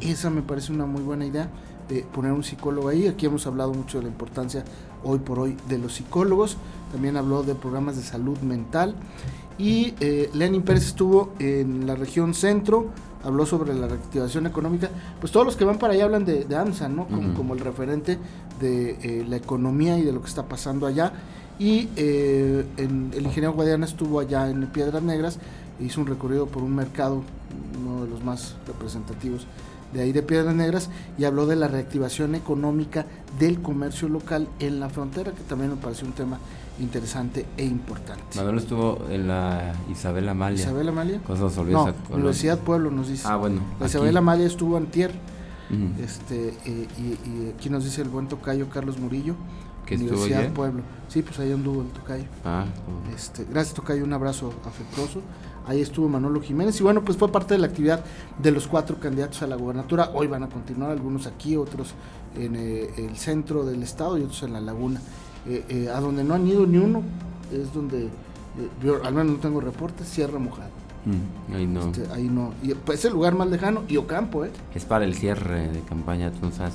Esa 0.00 0.30
me 0.30 0.42
parece 0.42 0.72
una 0.72 0.86
muy 0.86 1.02
buena 1.02 1.24
idea. 1.24 1.48
Poner 2.00 2.32
un 2.32 2.42
psicólogo 2.42 2.88
ahí. 2.88 3.06
Aquí 3.06 3.26
hemos 3.26 3.46
hablado 3.46 3.72
mucho 3.72 3.98
de 3.98 4.04
la 4.04 4.10
importancia 4.10 4.64
hoy 5.04 5.18
por 5.18 5.38
hoy 5.38 5.56
de 5.68 5.78
los 5.78 5.94
psicólogos. 5.94 6.56
También 6.92 7.16
habló 7.16 7.42
de 7.42 7.54
programas 7.54 7.96
de 7.96 8.02
salud 8.02 8.38
mental. 8.38 8.94
Y 9.58 9.94
eh, 10.00 10.30
Lenin 10.34 10.62
Pérez 10.62 10.86
estuvo 10.86 11.32
en 11.38 11.86
la 11.86 11.94
región 11.94 12.34
centro, 12.34 12.86
habló 13.22 13.46
sobre 13.46 13.74
la 13.74 13.86
reactivación 13.86 14.46
económica. 14.46 14.90
Pues 15.20 15.32
todos 15.32 15.46
los 15.46 15.56
que 15.56 15.64
van 15.64 15.78
para 15.78 15.92
allá 15.94 16.04
hablan 16.04 16.24
de, 16.24 16.44
de 16.44 16.56
AMSA, 16.56 16.88
¿no? 16.88 17.06
Como, 17.06 17.34
como 17.34 17.54
el 17.54 17.60
referente 17.60 18.18
de 18.60 18.98
eh, 19.02 19.24
la 19.28 19.36
economía 19.36 19.98
y 19.98 20.02
de 20.02 20.12
lo 20.12 20.20
que 20.22 20.28
está 20.28 20.48
pasando 20.48 20.86
allá. 20.86 21.12
Y 21.58 21.88
eh, 21.96 22.64
el 22.76 23.22
ingeniero 23.22 23.52
Guadiana 23.52 23.86
estuvo 23.86 24.18
allá 24.18 24.48
en 24.48 24.66
Piedras 24.68 25.02
Negras, 25.02 25.38
hizo 25.80 26.00
un 26.00 26.06
recorrido 26.06 26.46
por 26.46 26.62
un 26.62 26.74
mercado, 26.74 27.22
uno 27.78 28.04
de 28.04 28.10
los 28.10 28.24
más 28.24 28.56
representativos 28.66 29.46
de 29.92 30.02
ahí 30.02 30.12
de 30.12 30.22
Piedras 30.22 30.54
Negras, 30.54 30.90
y 31.18 31.24
habló 31.24 31.46
de 31.46 31.56
la 31.56 31.68
reactivación 31.68 32.34
económica 32.34 33.06
del 33.38 33.60
comercio 33.60 34.08
local 34.08 34.48
en 34.58 34.80
la 34.80 34.88
frontera, 34.88 35.32
que 35.32 35.42
también 35.42 35.70
me 35.70 35.76
pareció 35.76 36.06
un 36.06 36.12
tema 36.12 36.38
interesante 36.80 37.46
e 37.56 37.64
importante. 37.64 38.36
Manuel 38.36 38.58
estuvo 38.58 39.06
en 39.10 39.28
la 39.28 39.72
Isabel 39.90 40.28
Amalia. 40.28 40.60
¿Isabel 40.60 40.88
Amalia? 40.88 41.20
Cosas 41.22 41.56
no, 41.56 41.94
Universidad 42.10 42.58
Pueblo 42.58 42.90
nos 42.90 43.08
dice. 43.08 43.26
Ah, 43.28 43.36
bueno. 43.36 43.60
La 43.78 43.86
Isabel 43.86 44.16
Amalia 44.16 44.46
estuvo 44.46 44.76
antier. 44.76 45.12
Este, 46.02 46.48
eh, 46.66 46.88
y, 46.98 47.50
aquí 47.54 47.70
nos 47.70 47.84
dice 47.84 48.02
el 48.02 48.08
buen 48.08 48.28
tocayo 48.28 48.68
Carlos 48.68 48.98
Murillo. 48.98 49.34
Que 49.86 49.96
Universidad 49.96 50.52
Pueblo. 50.52 50.82
Sí, 51.08 51.22
pues 51.22 51.38
ahí 51.40 51.50
anduvo 51.50 51.82
el 51.82 51.88
tocayo. 51.88 52.24
Ah, 52.44 52.64
este, 53.14 53.44
gracias 53.44 53.74
tocayo, 53.74 54.04
un 54.04 54.12
abrazo 54.12 54.54
afectuoso. 54.64 55.20
Ahí 55.66 55.80
estuvo 55.80 56.08
Manolo 56.08 56.40
Jiménez 56.40 56.78
y 56.80 56.82
bueno, 56.82 57.04
pues 57.04 57.16
fue 57.16 57.30
parte 57.30 57.54
de 57.54 57.58
la 57.58 57.66
actividad 57.66 58.04
de 58.40 58.50
los 58.50 58.66
cuatro 58.68 58.98
candidatos 59.00 59.42
a 59.42 59.46
la 59.46 59.56
gobernatura. 59.56 60.10
Hoy 60.14 60.28
van 60.28 60.44
a 60.44 60.48
continuar 60.48 60.90
algunos 60.90 61.26
aquí, 61.26 61.56
otros 61.56 61.94
en 62.36 62.56
eh, 62.56 62.90
el 62.96 63.16
centro 63.16 63.64
del 63.64 63.82
estado 63.82 64.18
y 64.18 64.22
otros 64.22 64.42
en 64.44 64.52
la 64.52 64.60
laguna. 64.60 65.00
Eh, 65.46 65.90
a 65.92 66.00
donde 66.00 66.22
no 66.22 66.34
han 66.34 66.46
ido 66.46 66.64
ni 66.66 66.78
uno 66.78 67.02
es 67.52 67.74
donde 67.74 68.08
yo 68.82 69.04
al 69.04 69.14
menos 69.14 69.32
no 69.32 69.38
tengo 69.38 69.60
reportes, 69.60 70.06
Sierra 70.08 70.38
Mojada. 70.38 70.70
Mm, 71.04 71.54
ahí 71.54 71.66
no. 71.66 71.80
Este, 71.80 72.06
ahí 72.12 72.28
no. 72.28 72.52
Y, 72.62 72.74
pues 72.74 73.00
es 73.00 73.06
el 73.06 73.12
lugar 73.12 73.34
más 73.34 73.48
lejano 73.48 73.82
y 73.88 73.96
Ocampo, 73.96 74.44
¿eh? 74.44 74.50
Es 74.74 74.84
para 74.84 75.04
el 75.04 75.14
cierre 75.14 75.68
de 75.68 75.80
campaña, 75.80 76.30
tú 76.30 76.50
sabes, 76.52 76.74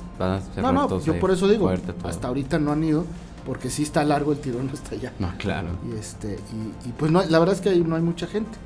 No, 0.57 0.71
no, 0.71 1.01
yo 1.01 1.19
por 1.19 1.31
eso 1.31 1.47
digo, 1.47 1.69
hasta 2.03 2.27
ahorita 2.27 2.59
no 2.59 2.71
han 2.71 2.83
ido 2.83 3.05
porque 3.45 3.69
sí 3.69 3.83
está 3.83 4.03
largo 4.03 4.33
el 4.33 4.39
tirón 4.39 4.69
hasta 4.73 4.95
allá. 4.95 5.13
No, 5.19 5.31
claro. 5.37 5.69
Y 5.89 5.97
este 5.97 6.37
y, 6.85 6.89
pues 6.89 7.11
no, 7.11 7.23
la 7.23 7.39
verdad 7.39 7.55
es 7.55 7.61
que 7.61 7.69
ahí 7.69 7.81
no 7.81 7.95
hay 7.95 8.01
mucha 8.01 8.27
gente, 8.27 8.57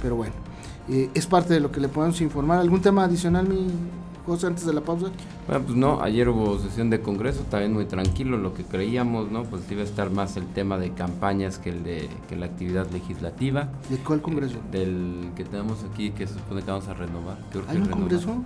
pero 0.00 0.16
bueno, 0.16 0.32
eh, 0.88 1.10
es 1.12 1.26
parte 1.26 1.52
de 1.52 1.60
lo 1.60 1.70
que 1.70 1.80
le 1.80 1.88
podemos 1.88 2.20
informar. 2.22 2.58
¿Algún 2.58 2.80
tema 2.80 3.04
adicional, 3.04 3.46
mi 3.46 3.66
José, 4.26 4.46
antes 4.46 4.64
de 4.64 4.72
la 4.72 4.80
pausa? 4.80 5.06
Bueno, 5.48 5.64
pues 5.64 5.76
no, 5.76 6.00
ayer 6.00 6.28
hubo 6.28 6.58
sesión 6.58 6.90
de 6.90 7.00
Congreso, 7.00 7.42
también 7.50 7.72
muy 7.72 7.86
tranquilo, 7.86 8.38
lo 8.38 8.54
que 8.54 8.64
creíamos, 8.64 9.30
¿no? 9.30 9.44
Pues 9.44 9.62
iba 9.70 9.82
a 9.82 9.84
estar 9.84 10.10
más 10.10 10.36
el 10.36 10.46
tema 10.46 10.78
de 10.78 10.92
campañas 10.92 11.58
que 11.58 11.70
el 11.70 11.82
de 11.82 12.08
que 12.28 12.36
la 12.36 12.46
actividad 12.46 12.88
legislativa. 12.90 13.68
¿De 13.90 13.96
cuál 13.98 14.22
Congreso? 14.22 14.58
Del 14.70 15.30
que 15.36 15.44
tenemos 15.44 15.84
aquí, 15.84 16.10
que 16.10 16.26
se 16.26 16.34
supone 16.34 16.62
que 16.62 16.70
vamos 16.70 16.88
a 16.88 16.94
renovar. 16.94 17.38
¿Hay 17.68 17.78
un 17.78 17.86
Congreso? 17.86 18.36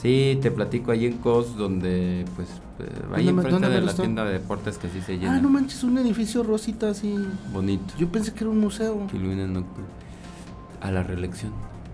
Sí, 0.00 0.38
te 0.42 0.50
platico 0.50 0.92
ahí 0.92 1.06
en 1.06 1.14
COS, 1.18 1.56
donde 1.56 2.24
pues 2.36 2.48
eh, 2.80 3.14
ahí 3.14 3.28
enfrente 3.28 3.68
de 3.68 3.80
la 3.80 3.94
tienda 3.94 4.24
de 4.24 4.34
deportes 4.34 4.76
que 4.76 4.88
sí 4.90 5.00
se 5.00 5.18
llena. 5.18 5.36
Ah, 5.36 5.40
no 5.40 5.48
manches, 5.48 5.82
un 5.84 5.96
edificio 5.98 6.42
rosita 6.42 6.90
así. 6.90 7.16
Bonito. 7.52 7.94
Yo 7.98 8.08
pensé 8.08 8.32
que 8.32 8.40
era 8.40 8.50
un 8.50 8.60
museo. 8.60 9.06
Que 9.10 9.16
ilumina 9.16 9.48
a 10.82 10.90
la 10.90 11.02
reelección. 11.02 11.52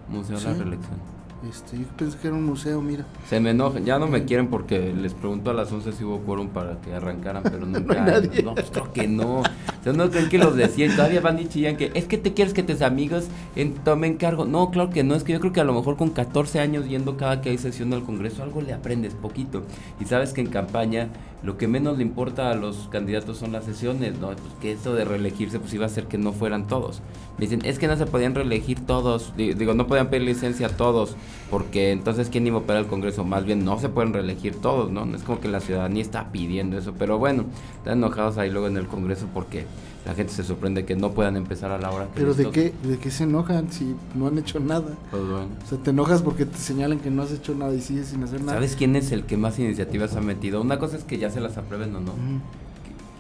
Museo 0.08 0.36
a 0.36 0.40
la 0.40 0.54
reelección. 0.54 1.11
Este, 1.48 1.76
yo 1.78 1.84
pensé 1.96 2.16
que 2.18 2.28
era 2.28 2.36
un 2.36 2.44
museo, 2.44 2.80
mira. 2.80 3.04
Se 3.28 3.40
me 3.40 3.50
enojan, 3.50 3.84
ya 3.84 3.98
no 3.98 4.06
me 4.06 4.24
quieren 4.24 4.48
porque 4.48 4.92
les 4.94 5.12
pregunto 5.12 5.50
a 5.50 5.54
las 5.54 5.72
11 5.72 5.92
si 5.92 6.04
hubo 6.04 6.20
quórum 6.20 6.48
para 6.50 6.80
que 6.80 6.94
arrancaran, 6.94 7.42
pero 7.42 7.66
nunca. 7.66 7.94
no, 8.04 8.20
no 8.44 8.54
pues 8.54 8.70
creo 8.70 8.92
que 8.92 9.08
no. 9.08 9.42
O 9.84 9.92
no 9.92 10.10
creen 10.10 10.28
que 10.28 10.38
los 10.38 10.54
decían, 10.54 10.94
todavía 10.94 11.20
van 11.20 11.40
y 11.40 11.48
chillan 11.48 11.76
que 11.76 11.90
es 11.94 12.04
que 12.04 12.16
te 12.16 12.32
quieres 12.32 12.54
que 12.54 12.62
tus 12.62 12.82
amigos 12.82 13.26
en, 13.56 13.74
tomen 13.74 14.16
cargo. 14.16 14.44
No, 14.44 14.70
claro 14.70 14.90
que 14.90 15.02
no, 15.02 15.14
es 15.14 15.24
que 15.24 15.32
yo 15.32 15.40
creo 15.40 15.52
que 15.52 15.60
a 15.60 15.64
lo 15.64 15.72
mejor 15.72 15.96
con 15.96 16.10
14 16.10 16.60
años 16.60 16.88
yendo 16.88 17.16
cada 17.16 17.40
que 17.40 17.50
hay 17.50 17.58
sesión 17.58 17.90
del 17.90 18.02
Congreso, 18.02 18.42
algo 18.42 18.60
le 18.60 18.72
aprendes 18.72 19.14
poquito. 19.14 19.62
Y 20.00 20.04
sabes 20.04 20.32
que 20.32 20.40
en 20.40 20.48
campaña 20.48 21.08
lo 21.42 21.58
que 21.58 21.66
menos 21.66 21.96
le 21.96 22.04
importa 22.04 22.50
a 22.50 22.54
los 22.54 22.88
candidatos 22.88 23.38
son 23.38 23.52
las 23.52 23.64
sesiones, 23.64 24.18
¿no? 24.18 24.28
Pues 24.28 24.54
que 24.60 24.72
eso 24.72 24.94
de 24.94 25.04
reelegirse 25.04 25.58
pues 25.58 25.74
iba 25.74 25.86
a 25.86 25.88
ser 25.88 26.04
que 26.04 26.18
no 26.18 26.32
fueran 26.32 26.68
todos. 26.68 27.02
Me 27.38 27.46
dicen, 27.46 27.64
es 27.64 27.78
que 27.78 27.88
no 27.88 27.96
se 27.96 28.06
podían 28.06 28.34
reelegir 28.34 28.86
todos, 28.86 29.32
digo, 29.36 29.74
no 29.74 29.86
podían 29.86 30.08
pedir 30.08 30.22
licencia 30.22 30.68
todos, 30.68 31.16
porque 31.50 31.90
entonces 31.90 32.28
¿quién 32.30 32.46
iba 32.46 32.56
a 32.56 32.60
operar 32.60 32.82
el 32.82 32.88
Congreso? 32.88 33.24
Más 33.24 33.44
bien 33.44 33.64
no 33.64 33.80
se 33.80 33.88
pueden 33.88 34.12
reelegir 34.12 34.54
todos, 34.56 34.92
¿no? 34.92 35.04
No 35.04 35.16
es 35.16 35.22
como 35.22 35.40
que 35.40 35.48
la 35.48 35.60
ciudadanía 35.60 36.02
está 36.02 36.30
pidiendo 36.30 36.78
eso, 36.78 36.94
pero 36.96 37.18
bueno, 37.18 37.46
están 37.78 37.98
enojados 37.98 38.38
ahí 38.38 38.50
luego 38.50 38.68
en 38.68 38.76
el 38.76 38.86
Congreso 38.86 39.26
porque 39.34 39.66
la 40.04 40.14
gente 40.14 40.32
se 40.32 40.42
sorprende 40.42 40.84
que 40.84 40.96
no 40.96 41.12
puedan 41.12 41.36
empezar 41.36 41.70
a 41.70 41.78
la 41.78 41.90
hora. 41.90 42.06
Que 42.06 42.20
Pero 42.20 42.34
¿de 42.34 42.50
qué, 42.50 42.72
¿de 42.82 42.98
qué 42.98 43.10
se 43.10 43.24
enojan 43.24 43.70
si 43.70 43.94
no 44.14 44.26
han 44.26 44.36
hecho 44.38 44.58
nada? 44.58 44.94
Pues 45.10 45.22
bueno. 45.22 45.48
O 45.64 45.68
sea, 45.68 45.78
te 45.78 45.90
enojas 45.90 46.22
porque 46.22 46.44
te 46.44 46.58
señalan 46.58 46.98
que 46.98 47.10
no 47.10 47.22
has 47.22 47.30
hecho 47.30 47.54
nada 47.54 47.72
y 47.72 47.80
sigues 47.80 48.08
sin 48.08 48.22
hacer 48.22 48.40
nada. 48.40 48.54
¿Sabes 48.54 48.74
quién 48.74 48.96
es 48.96 49.12
el 49.12 49.24
que 49.24 49.36
más 49.36 49.58
iniciativas 49.58 50.16
ha 50.16 50.20
metido? 50.20 50.60
Una 50.60 50.78
cosa 50.78 50.96
es 50.96 51.04
que 51.04 51.18
ya 51.18 51.30
se 51.30 51.40
las 51.40 51.56
aprueben 51.56 51.94
o 51.94 52.00
no. 52.00 52.14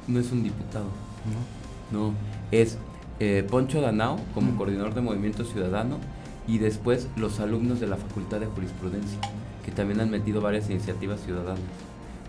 No 0.08 0.18
es 0.18 0.32
un 0.32 0.42
diputado. 0.42 0.86
No. 1.92 2.08
No. 2.08 2.14
Es 2.50 2.78
eh, 3.20 3.46
Poncho 3.48 3.80
Danao 3.80 4.18
como 4.34 4.56
coordinador 4.56 4.94
de 4.94 5.02
Movimiento 5.02 5.44
Ciudadano 5.44 5.98
y 6.48 6.58
después 6.58 7.06
los 7.16 7.38
alumnos 7.38 7.78
de 7.78 7.86
la 7.86 7.96
Facultad 7.96 8.40
de 8.40 8.46
Jurisprudencia, 8.46 9.20
que 9.64 9.70
también 9.70 10.00
han 10.00 10.10
metido 10.10 10.40
varias 10.40 10.68
iniciativas 10.68 11.20
ciudadanas 11.20 11.60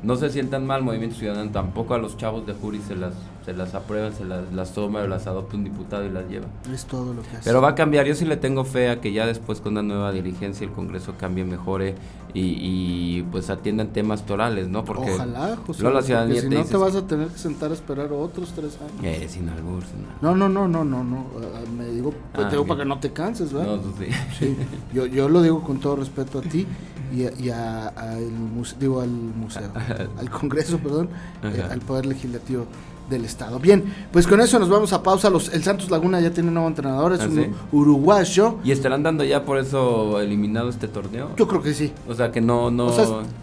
no 0.04 0.18
se 0.18 0.30
sientan 0.30 0.68
mal 0.68 0.84
Movimiento 0.84 1.16
Ciudadano, 1.16 1.50
tampoco 1.52 1.94
a 1.94 1.98
los 1.98 2.18
chavos 2.18 2.46
de 2.46 2.54
Juris 2.54 2.84
se 2.84 2.96
las, 2.96 3.14
se 3.46 3.54
las 3.54 3.74
aprueba, 3.74 4.12
se 4.12 4.26
las, 4.26 4.52
las 4.54 4.74
toma 4.74 5.00
o 5.00 5.08
las 5.08 5.28
adopta 5.28 5.56
un 5.56 5.64
diputado 5.64 6.06
y 6.06 6.10
las 6.10 6.28
lleva. 6.30 6.48
Es 6.72 6.86
todo 6.86 7.14
lo 7.14 7.22
que 7.22 7.30
hace. 7.30 7.42
Pero 7.46 7.62
va 7.62 7.70
a 7.70 7.76
cambiar, 7.76 8.06
yo 8.06 8.14
sí 8.14 8.26
le 8.26 8.36
tengo 8.36 8.66
fe 8.66 8.90
a 8.90 9.00
que 9.00 9.14
ya 9.14 9.26
después 9.26 9.62
con 9.62 9.74
una 9.74 9.82
nueva 9.82 10.12
dirigencia 10.12 10.66
el 10.66 10.74
Congreso 10.74 11.14
cambie, 11.18 11.46
mejore 11.46 11.96
y, 12.34 13.22
pues 13.32 13.50
atiendan 13.50 13.90
temas 13.90 14.26
torales, 14.26 14.68
¿no? 14.68 14.84
Porque 14.84 15.12
Ojalá, 15.12 15.56
José, 15.68 15.84
la 15.84 16.02
ciudadanía 16.02 16.42
si 16.42 16.50
no 16.50 16.66
te 16.66 16.78
vas 16.78 16.96
a 16.96 17.06
tener 17.06 17.28
que 17.28 17.38
sentar 17.38 17.72
a 17.72 17.74
esperar 17.76 18.12
otros 18.12 18.54
tres 18.54 18.78
años. 18.82 19.04
Eh, 19.04 19.28
sin 19.30 19.48
albur, 19.50 19.84
No, 20.22 20.36
no, 20.36 20.50
no, 20.50 20.68
no, 20.68 20.84
no, 20.84 21.04
no. 21.04 21.28
Ah, 21.56 21.60
me 21.78 21.86
digo, 21.86 22.14
ah, 22.34 22.50
te 22.50 22.56
digo 22.56 22.66
para 22.66 22.82
que 22.82 22.86
no 22.86 23.00
te 23.00 23.14
canses, 23.14 23.54
¿verdad? 23.54 23.78
No, 23.78 23.84
sí. 23.98 24.08
sí. 24.40 24.58
Yo, 24.94 25.06
yo 25.06 25.30
lo 25.30 25.42
digo 25.42 25.62
con 25.62 25.80
todo 25.80 25.96
respeto 25.96 26.40
a 26.40 26.42
ti 26.42 26.66
y, 27.14 27.50
a, 27.50 28.18
el 28.18 28.32
digo 28.80 29.02
al 29.02 29.10
museo, 29.10 29.72
al 30.20 30.30
Congreso, 30.30 30.80
perdón, 30.80 31.10
eh, 31.44 31.64
al 31.70 31.80
Poder 31.80 32.06
Legislativo 32.06 32.66
del 33.10 33.26
Estado. 33.26 33.60
Bien, 33.60 33.84
pues 34.12 34.26
con 34.26 34.42
eso 34.42 34.58
nos 34.60 34.70
vamos 34.70 34.94
a 34.94 35.04
pausa. 35.04 35.30
Los, 35.30 35.54
el 35.54 35.64
Santos 35.64 35.92
Laguna 35.92 36.20
ya 36.20 36.32
tiene 36.32 36.48
un 36.50 36.56
nuevo 36.56 36.70
entrenador, 36.70 37.14
es 37.14 37.22
¿Ah, 37.22 37.28
un 37.28 37.54
uruguayo. 37.72 38.58
¿Y 38.64 38.72
estarán 38.72 39.04
dando 39.04 39.24
ya 39.24 39.46
por 39.46 39.58
eso 39.58 40.20
eliminado 40.22 40.70
este 40.70 40.88
torneo? 40.88 41.30
Yo 41.38 41.48
creo 41.48 41.62
que 41.62 41.74
sí. 41.74 41.92
O 42.08 42.16
sea 42.16 42.32
que 42.32 42.42
no, 42.42 42.72
no. 42.72 42.92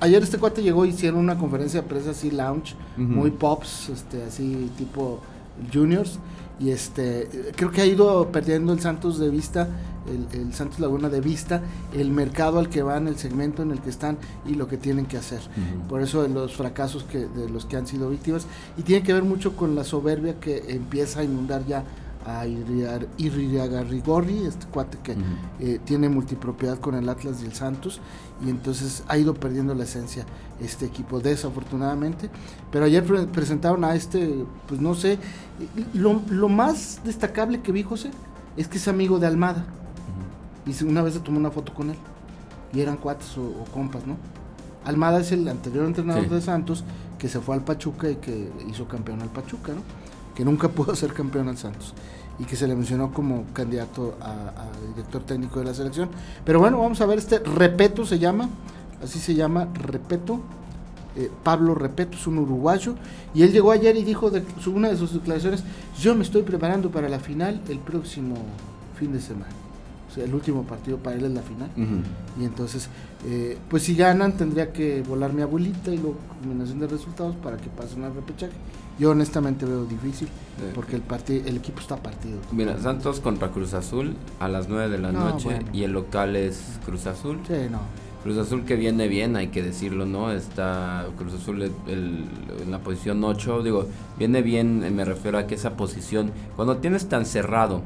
ayer 0.00 0.22
este 0.22 0.38
cuate 0.38 0.62
llegó 0.62 0.84
y 0.84 0.90
hicieron 0.90 1.20
una 1.20 1.38
conferencia 1.38 1.82
de 1.82 1.88
prensa 1.88 2.10
así 2.10 2.30
lounge, 2.30 2.74
muy 2.96 3.30
pops, 3.30 3.90
este, 3.90 4.24
así 4.24 4.70
tipo 4.76 5.20
juniors. 5.72 6.18
Y 6.60 6.70
este, 6.70 7.26
creo 7.56 7.70
que 7.70 7.80
ha 7.80 7.86
ido 7.86 8.30
perdiendo 8.30 8.72
el 8.72 8.80
Santos 8.80 9.18
de 9.18 9.30
vista 9.30 9.68
el, 10.32 10.52
Santos 10.54 10.80
Laguna 10.80 11.08
de 11.08 11.20
vista 11.20 11.62
el 11.92 12.10
mercado 12.10 12.58
al 12.58 12.68
que 12.68 12.82
van, 12.82 13.08
el 13.08 13.16
segmento 13.16 13.62
en 13.62 13.70
el 13.70 13.80
que 13.80 13.90
están 13.90 14.18
y 14.46 14.54
lo 14.54 14.68
que 14.68 14.76
tienen 14.76 15.06
que 15.06 15.16
hacer. 15.16 15.40
Por 15.88 16.00
eso 16.02 16.22
de 16.22 16.28
los 16.28 16.56
fracasos 16.56 17.04
que, 17.04 17.26
de 17.26 17.48
los 17.48 17.66
que 17.66 17.76
han 17.76 17.86
sido 17.86 18.10
víctimas. 18.10 18.46
Y 18.76 18.82
tiene 18.82 19.02
que 19.02 19.12
ver 19.12 19.24
mucho 19.24 19.56
con 19.56 19.74
la 19.74 19.84
soberbia 19.84 20.40
que 20.40 20.64
empieza 20.68 21.20
a 21.20 21.24
inundar 21.24 21.66
ya 21.66 21.84
a 22.26 22.46
Irriagarrigorri, 22.46 24.46
este 24.46 24.66
cuate 24.66 24.98
que 25.02 25.16
eh, 25.60 25.80
tiene 25.84 26.08
multipropiedad 26.08 26.78
con 26.78 26.94
el 26.94 27.08
Atlas 27.08 27.42
y 27.42 27.46
el 27.46 27.54
Santos, 27.54 28.00
y 28.44 28.50
entonces 28.50 29.02
ha 29.08 29.18
ido 29.18 29.34
perdiendo 29.34 29.74
la 29.74 29.84
esencia 29.84 30.24
este 30.60 30.86
equipo, 30.86 31.20
desafortunadamente. 31.20 32.30
Pero 32.70 32.84
ayer 32.84 33.04
presentaron 33.28 33.84
a 33.84 33.94
este, 33.94 34.44
pues 34.68 34.80
no 34.80 34.94
sé, 34.94 35.18
lo, 35.94 36.20
lo, 36.28 36.48
más 36.48 37.00
destacable 37.04 37.60
que 37.60 37.72
vi, 37.72 37.82
José, 37.82 38.10
es 38.56 38.68
que 38.68 38.78
es 38.78 38.88
amigo 38.88 39.18
de 39.18 39.26
Almada. 39.26 39.66
Y 40.66 40.84
una 40.84 41.02
vez 41.02 41.14
se 41.14 41.20
tomó 41.20 41.38
una 41.38 41.50
foto 41.50 41.74
con 41.74 41.90
él. 41.90 41.96
Y 42.72 42.80
eran 42.80 42.96
cuates 42.96 43.36
o, 43.36 43.64
compas, 43.72 44.06
¿no? 44.06 44.16
Almada 44.84 45.20
es 45.20 45.32
el 45.32 45.46
anterior 45.48 45.84
entrenador 45.84 46.28
de 46.28 46.40
Santos 46.40 46.84
que 47.18 47.28
se 47.28 47.40
fue 47.40 47.54
al 47.54 47.62
Pachuca 47.62 48.08
y 48.08 48.16
que 48.16 48.50
hizo 48.68 48.88
campeón 48.88 49.20
al 49.20 49.28
Pachuca, 49.28 49.72
¿no? 49.72 49.82
Que 50.40 50.44
nunca 50.47 50.70
pudo 50.70 50.97
ser 50.97 51.12
campeón 51.12 51.49
al 51.49 51.59
Santos 51.59 51.92
y 52.38 52.44
que 52.44 52.56
se 52.56 52.66
le 52.66 52.75
mencionó 52.75 53.12
como 53.12 53.44
candidato 53.52 54.16
a, 54.23 54.70
director 54.94 55.23
técnico 55.23 55.59
de 55.59 55.66
la 55.66 55.75
selección. 55.75 56.09
Pero 56.47 56.61
bueno, 56.61 56.78
vamos 56.78 56.99
a 57.02 57.04
ver 57.04 57.18
este 57.18 57.40
Repeto 57.40 58.06
se 58.06 58.18
llama, 58.18 58.49
así 59.04 59.18
se 59.18 59.35
llama 59.35 59.68
Repeto. 59.75 60.40
Eh, 61.14 61.30
Pablo 61.42 61.75
Repeto 61.75 62.16
es 62.16 62.26
un 62.26 62.38
uruguayo 62.38 62.94
y 63.35 63.42
él 63.42 63.52
llegó 63.52 63.70
ayer 63.70 63.94
y 63.97 64.02
dijo 64.02 64.30
de 64.30 64.42
una 64.64 64.88
de 64.88 64.97
sus 64.97 65.12
declaraciones, 65.12 65.62
yo 66.00 66.14
me 66.14 66.23
estoy 66.23 66.40
preparando 66.40 66.90
para 66.90 67.11
la 67.11 67.18
final 67.18 67.61
el 67.68 67.78
próximo 67.78 68.37
fin 68.99 69.12
de 69.12 69.20
semana 69.20 69.69
O 70.10 70.12
sea, 70.12 70.24
el 70.24 70.34
último 70.34 70.64
partido 70.64 70.98
para 70.98 71.16
él 71.16 71.24
es 71.24 71.30
la 71.30 71.42
final. 71.42 71.70
Y 72.40 72.44
entonces, 72.44 72.88
eh, 73.26 73.56
pues 73.68 73.84
si 73.84 73.94
ganan, 73.94 74.36
tendría 74.36 74.72
que 74.72 75.02
volar 75.02 75.32
mi 75.32 75.42
abuelita 75.42 75.92
y 75.92 75.98
luego 75.98 76.16
combinación 76.40 76.80
de 76.80 76.88
resultados 76.88 77.36
para 77.36 77.56
que 77.56 77.68
pase 77.68 77.94
una 77.96 78.08
repechaje. 78.08 78.52
Yo 78.98 79.10
honestamente 79.10 79.64
veo 79.64 79.84
difícil 79.84 80.28
porque 80.74 80.96
el 80.96 81.02
partido, 81.02 81.46
el 81.46 81.56
equipo 81.56 81.80
está 81.80 81.96
partido. 81.96 82.38
Mira, 82.52 82.78
Santos 82.78 83.20
contra 83.20 83.50
Cruz 83.50 83.72
Azul 83.72 84.14
a 84.40 84.48
las 84.48 84.68
9 84.68 84.88
de 84.90 84.98
la 84.98 85.12
noche 85.12 85.60
y 85.72 85.84
el 85.84 85.92
local 85.92 86.36
es 86.36 86.78
Cruz 86.84 87.06
Azul. 87.06 87.38
Sí, 87.46 87.54
no. 87.70 87.78
Cruz 88.22 88.36
Azul 88.36 88.64
que 88.64 88.76
viene 88.76 89.08
bien, 89.08 89.36
hay 89.36 89.48
que 89.48 89.62
decirlo, 89.62 90.04
¿no? 90.04 90.30
Está 90.30 91.06
Cruz 91.16 91.34
Azul 91.34 91.72
en 91.86 92.70
la 92.70 92.80
posición 92.80 93.24
8, 93.24 93.62
digo, 93.62 93.86
viene 94.18 94.42
bien, 94.42 94.94
me 94.94 95.04
refiero 95.06 95.38
a 95.38 95.46
que 95.46 95.54
esa 95.54 95.76
posición, 95.76 96.30
cuando 96.56 96.76
tienes 96.76 97.08
tan 97.08 97.24
cerrado 97.24 97.80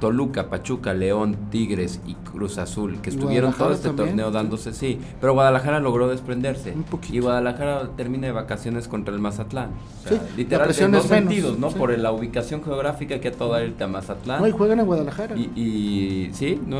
Toluca, 0.00 0.48
Pachuca, 0.48 0.94
León, 0.94 1.36
Tigres 1.50 2.00
y 2.06 2.14
Cruz 2.14 2.58
Azul, 2.58 3.00
que 3.00 3.10
estuvieron 3.10 3.52
todo 3.52 3.72
este 3.72 3.90
torneo 3.90 4.30
dándose, 4.30 4.72
sí, 4.72 4.98
pero 5.20 5.32
Guadalajara 5.32 5.80
logró 5.80 6.08
desprenderse. 6.08 6.74
Y 7.10 7.20
Guadalajara 7.20 7.90
termina 7.96 8.26
de 8.26 8.32
vacaciones 8.32 8.88
contra 8.88 9.14
el 9.14 9.20
Mazatlán. 9.20 9.70
sí, 10.08 10.18
literal, 10.36 10.70
en 10.78 10.92
dos 10.92 11.04
sentidos, 11.04 11.58
¿no? 11.58 11.70
Por 11.70 11.96
la 11.96 12.12
ubicación 12.12 12.62
geográfica 12.62 13.20
que 13.20 13.28
a 13.28 13.32
toda 13.32 13.62
el 13.62 13.74
Mazatlán. 13.88 14.40
No, 14.40 14.48
y 14.48 14.50
juegan 14.50 14.80
en 14.80 14.86
Guadalajara. 14.86 15.36
Y, 15.36 16.30
sí, 16.32 16.60
no, 16.66 16.76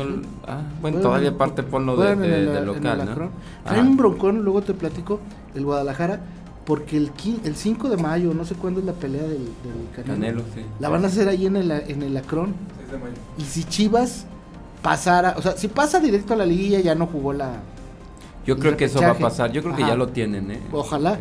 Ah, 0.47 0.61
bueno, 0.81 0.99
todavía 0.99 1.37
parte 1.37 1.63
ponlo 1.63 1.97
de, 1.97 2.15
de, 2.15 2.65
local, 2.65 3.09
¿no? 3.17 3.29
Hay 3.65 3.79
un 3.79 3.97
broncón, 3.97 4.43
luego 4.43 4.61
te 4.61 4.73
platico, 4.73 5.19
el 5.55 5.65
Guadalajara 5.65 6.21
porque 6.67 6.97
el, 6.97 7.11
el 7.45 7.55
5 7.55 7.87
de 7.87 7.95
mayo, 7.95 8.33
no 8.33 8.43
sé 8.43 8.55
cuándo 8.55 8.81
es 8.81 8.85
la 8.85 8.91
pelea 8.91 9.23
del, 9.23 9.45
del 9.45 10.05
Canelo, 10.05 10.41
la 10.81 10.89
van 10.89 11.05
a 11.05 11.07
hacer 11.07 11.29
ahí 11.29 11.45
en 11.45 11.55
el, 11.55 11.71
en 11.71 12.03
el 12.03 12.17
Y 13.37 13.43
si 13.43 13.63
Chivas 13.63 14.25
pasara, 14.81 15.35
o 15.37 15.41
sea, 15.41 15.57
si 15.57 15.67
pasa 15.67 15.99
directo 15.99 16.33
a 16.33 16.37
la 16.37 16.45
liguilla 16.45 16.79
ya 16.79 16.95
no 16.95 17.07
jugó 17.07 17.33
la... 17.33 17.61
Yo 18.45 18.57
creo 18.57 18.77
que 18.77 18.85
eso 18.85 19.01
va 19.01 19.09
a 19.09 19.13
pasar, 19.17 19.51
yo 19.51 19.61
creo 19.61 19.75
que 19.75 19.81
ya 19.81 19.95
lo 19.95 20.07
tienen, 20.07 20.51
¿eh? 20.51 20.61
Ojalá. 20.71 21.17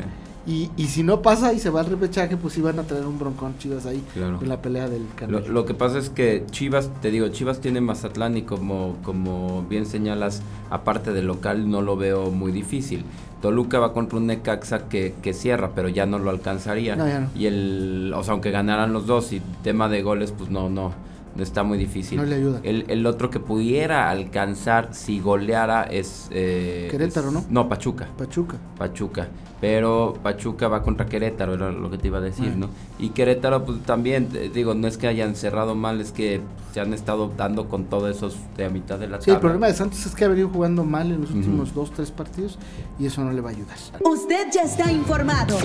Y, 0.47 0.71
y 0.77 0.87
si 0.87 1.03
no 1.03 1.23
pasa 1.23 1.53
y 1.53 1.59
se 1.59 1.71
va 1.71 1.81
al 1.81 1.87
repechaje, 1.87 2.37
pues 2.37 2.57
iban 2.57 2.79
a 2.79 2.85
traer 2.85 3.05
un 3.05 3.19
broncón 3.19 3.59
Chivas 3.59 3.85
ahí 3.85 4.01
en 4.15 4.49
la 4.49 4.63
pelea 4.63 4.89
del 4.89 5.05
Canelo. 5.17 5.41
Lo, 5.49 5.67
que 5.67 5.75
pasa 5.75 5.99
es 5.99 6.09
que 6.09 6.45
Chivas, 6.53 6.89
te 7.03 7.11
digo, 7.11 7.27
Chivas 7.29 7.61
tiene 7.61 7.81
Mazatlán 7.81 8.37
y 8.37 8.43
como, 8.43 8.97
como 9.03 9.65
bien 9.65 9.87
señalas, 9.87 10.43
aparte 10.71 11.13
del 11.13 11.27
local, 11.27 11.69
no 11.69 11.83
lo 11.83 11.97
veo 11.97 12.31
muy 12.31 12.53
difícil. 12.53 13.05
Toluca 13.43 13.81
va 13.81 13.93
contra 13.93 14.19
un 14.19 14.29
Necaxa 14.29 14.89
que, 14.89 15.15
que 15.21 15.33
cierra, 15.33 15.73
pero 15.75 15.89
ya 15.89 16.07
no 16.07 16.21
lo 16.21 16.31
alcanzaría. 16.31 17.29
Y 17.35 17.47
el, 17.47 18.13
o 18.17 18.23
sea, 18.23 18.33
aunque 18.33 18.53
ganaran 18.53 18.93
los 18.93 19.07
dos 19.07 19.33
y 19.33 19.43
tema 19.65 19.89
de 19.89 20.03
goles, 20.03 20.31
pues 20.31 20.49
no, 20.49 20.71
no 20.71 20.93
está 21.39 21.63
muy 21.63 21.79
difícil. 21.79 22.19
No 22.19 22.25
le 22.25 22.37
ayuda. 22.37 22.61
El, 22.63 22.85
el 22.89 23.07
otro 23.07 23.31
que 23.31 23.41
pudiera 23.41 24.11
alcanzar 24.11 24.95
si 24.95 25.21
goleara 25.21 25.85
es... 25.85 26.29
Eh, 26.31 26.89
Querétaro, 26.91 27.31
¿no? 27.31 27.45
No, 27.51 27.69
Pachuca. 27.69 28.09
Pachuca. 28.17 28.57
Pachuca 28.79 29.29
pero 29.61 30.15
Pachuca 30.23 30.69
va 30.69 30.83
contra 30.83 31.07
Querétaro, 31.07 31.55
era 31.55 31.73
lo 31.73 31.91
que 31.91 31.99
te 31.99 32.09
iba 32.09 32.19
a 32.19 32.21
decir, 32.21 32.57
¿no? 32.57 32.69
Y 32.99 33.11
Querétaro, 33.11 33.65
pues 33.65 33.83
también, 33.83 34.29
digo, 34.53 34.75
no 34.75 34.87
es 34.87 34.99
que 34.99 35.07
hayan 35.07 35.35
cerrado 35.35 35.75
mal, 35.75 36.01
es 36.01 36.13
que 36.13 36.41
se 36.75 36.81
han 36.81 36.93
estado 36.93 37.33
dando 37.35 37.69
con 37.69 37.87
todos 37.87 38.15
esos 38.15 38.37
de 38.57 38.67
a 38.67 38.69
mitad 38.69 38.99
de 38.99 39.07
la 39.07 39.19
tabla. 39.19 39.25
Sí, 39.25 39.31
el 39.31 39.41
problema 39.41 39.67
de 39.67 39.75
Santos 39.75 40.05
es 40.05 40.15
que 40.15 40.27
ha 40.27 40.29
venido 40.29 40.51
jugando 40.51 40.85
mal 40.85 41.11
en 41.11 41.23
los 41.23 41.31
últimos 41.31 41.75
dos, 41.75 41.91
tres 41.91 42.11
partidos 42.11 42.59
y 42.99 43.07
eso 43.07 43.25
no 43.25 43.33
le 43.33 43.41
va 43.41 43.51
a 43.51 43.53
ayudar. 43.53 43.77
Usted 44.05 44.49
ya 44.53 44.63
está 44.63 44.93
informado. 44.93 45.57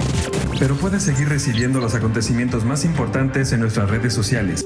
Pero 0.58 0.76
puede 0.76 1.00
seguir 1.00 1.28
recibiendo 1.28 1.80
los 1.82 1.94
acontecimientos 1.94 2.64
más 2.64 2.86
importantes 2.86 3.52
en 3.52 3.60
nuestras 3.60 3.90
redes 3.90 4.14
sociales. 4.14 4.66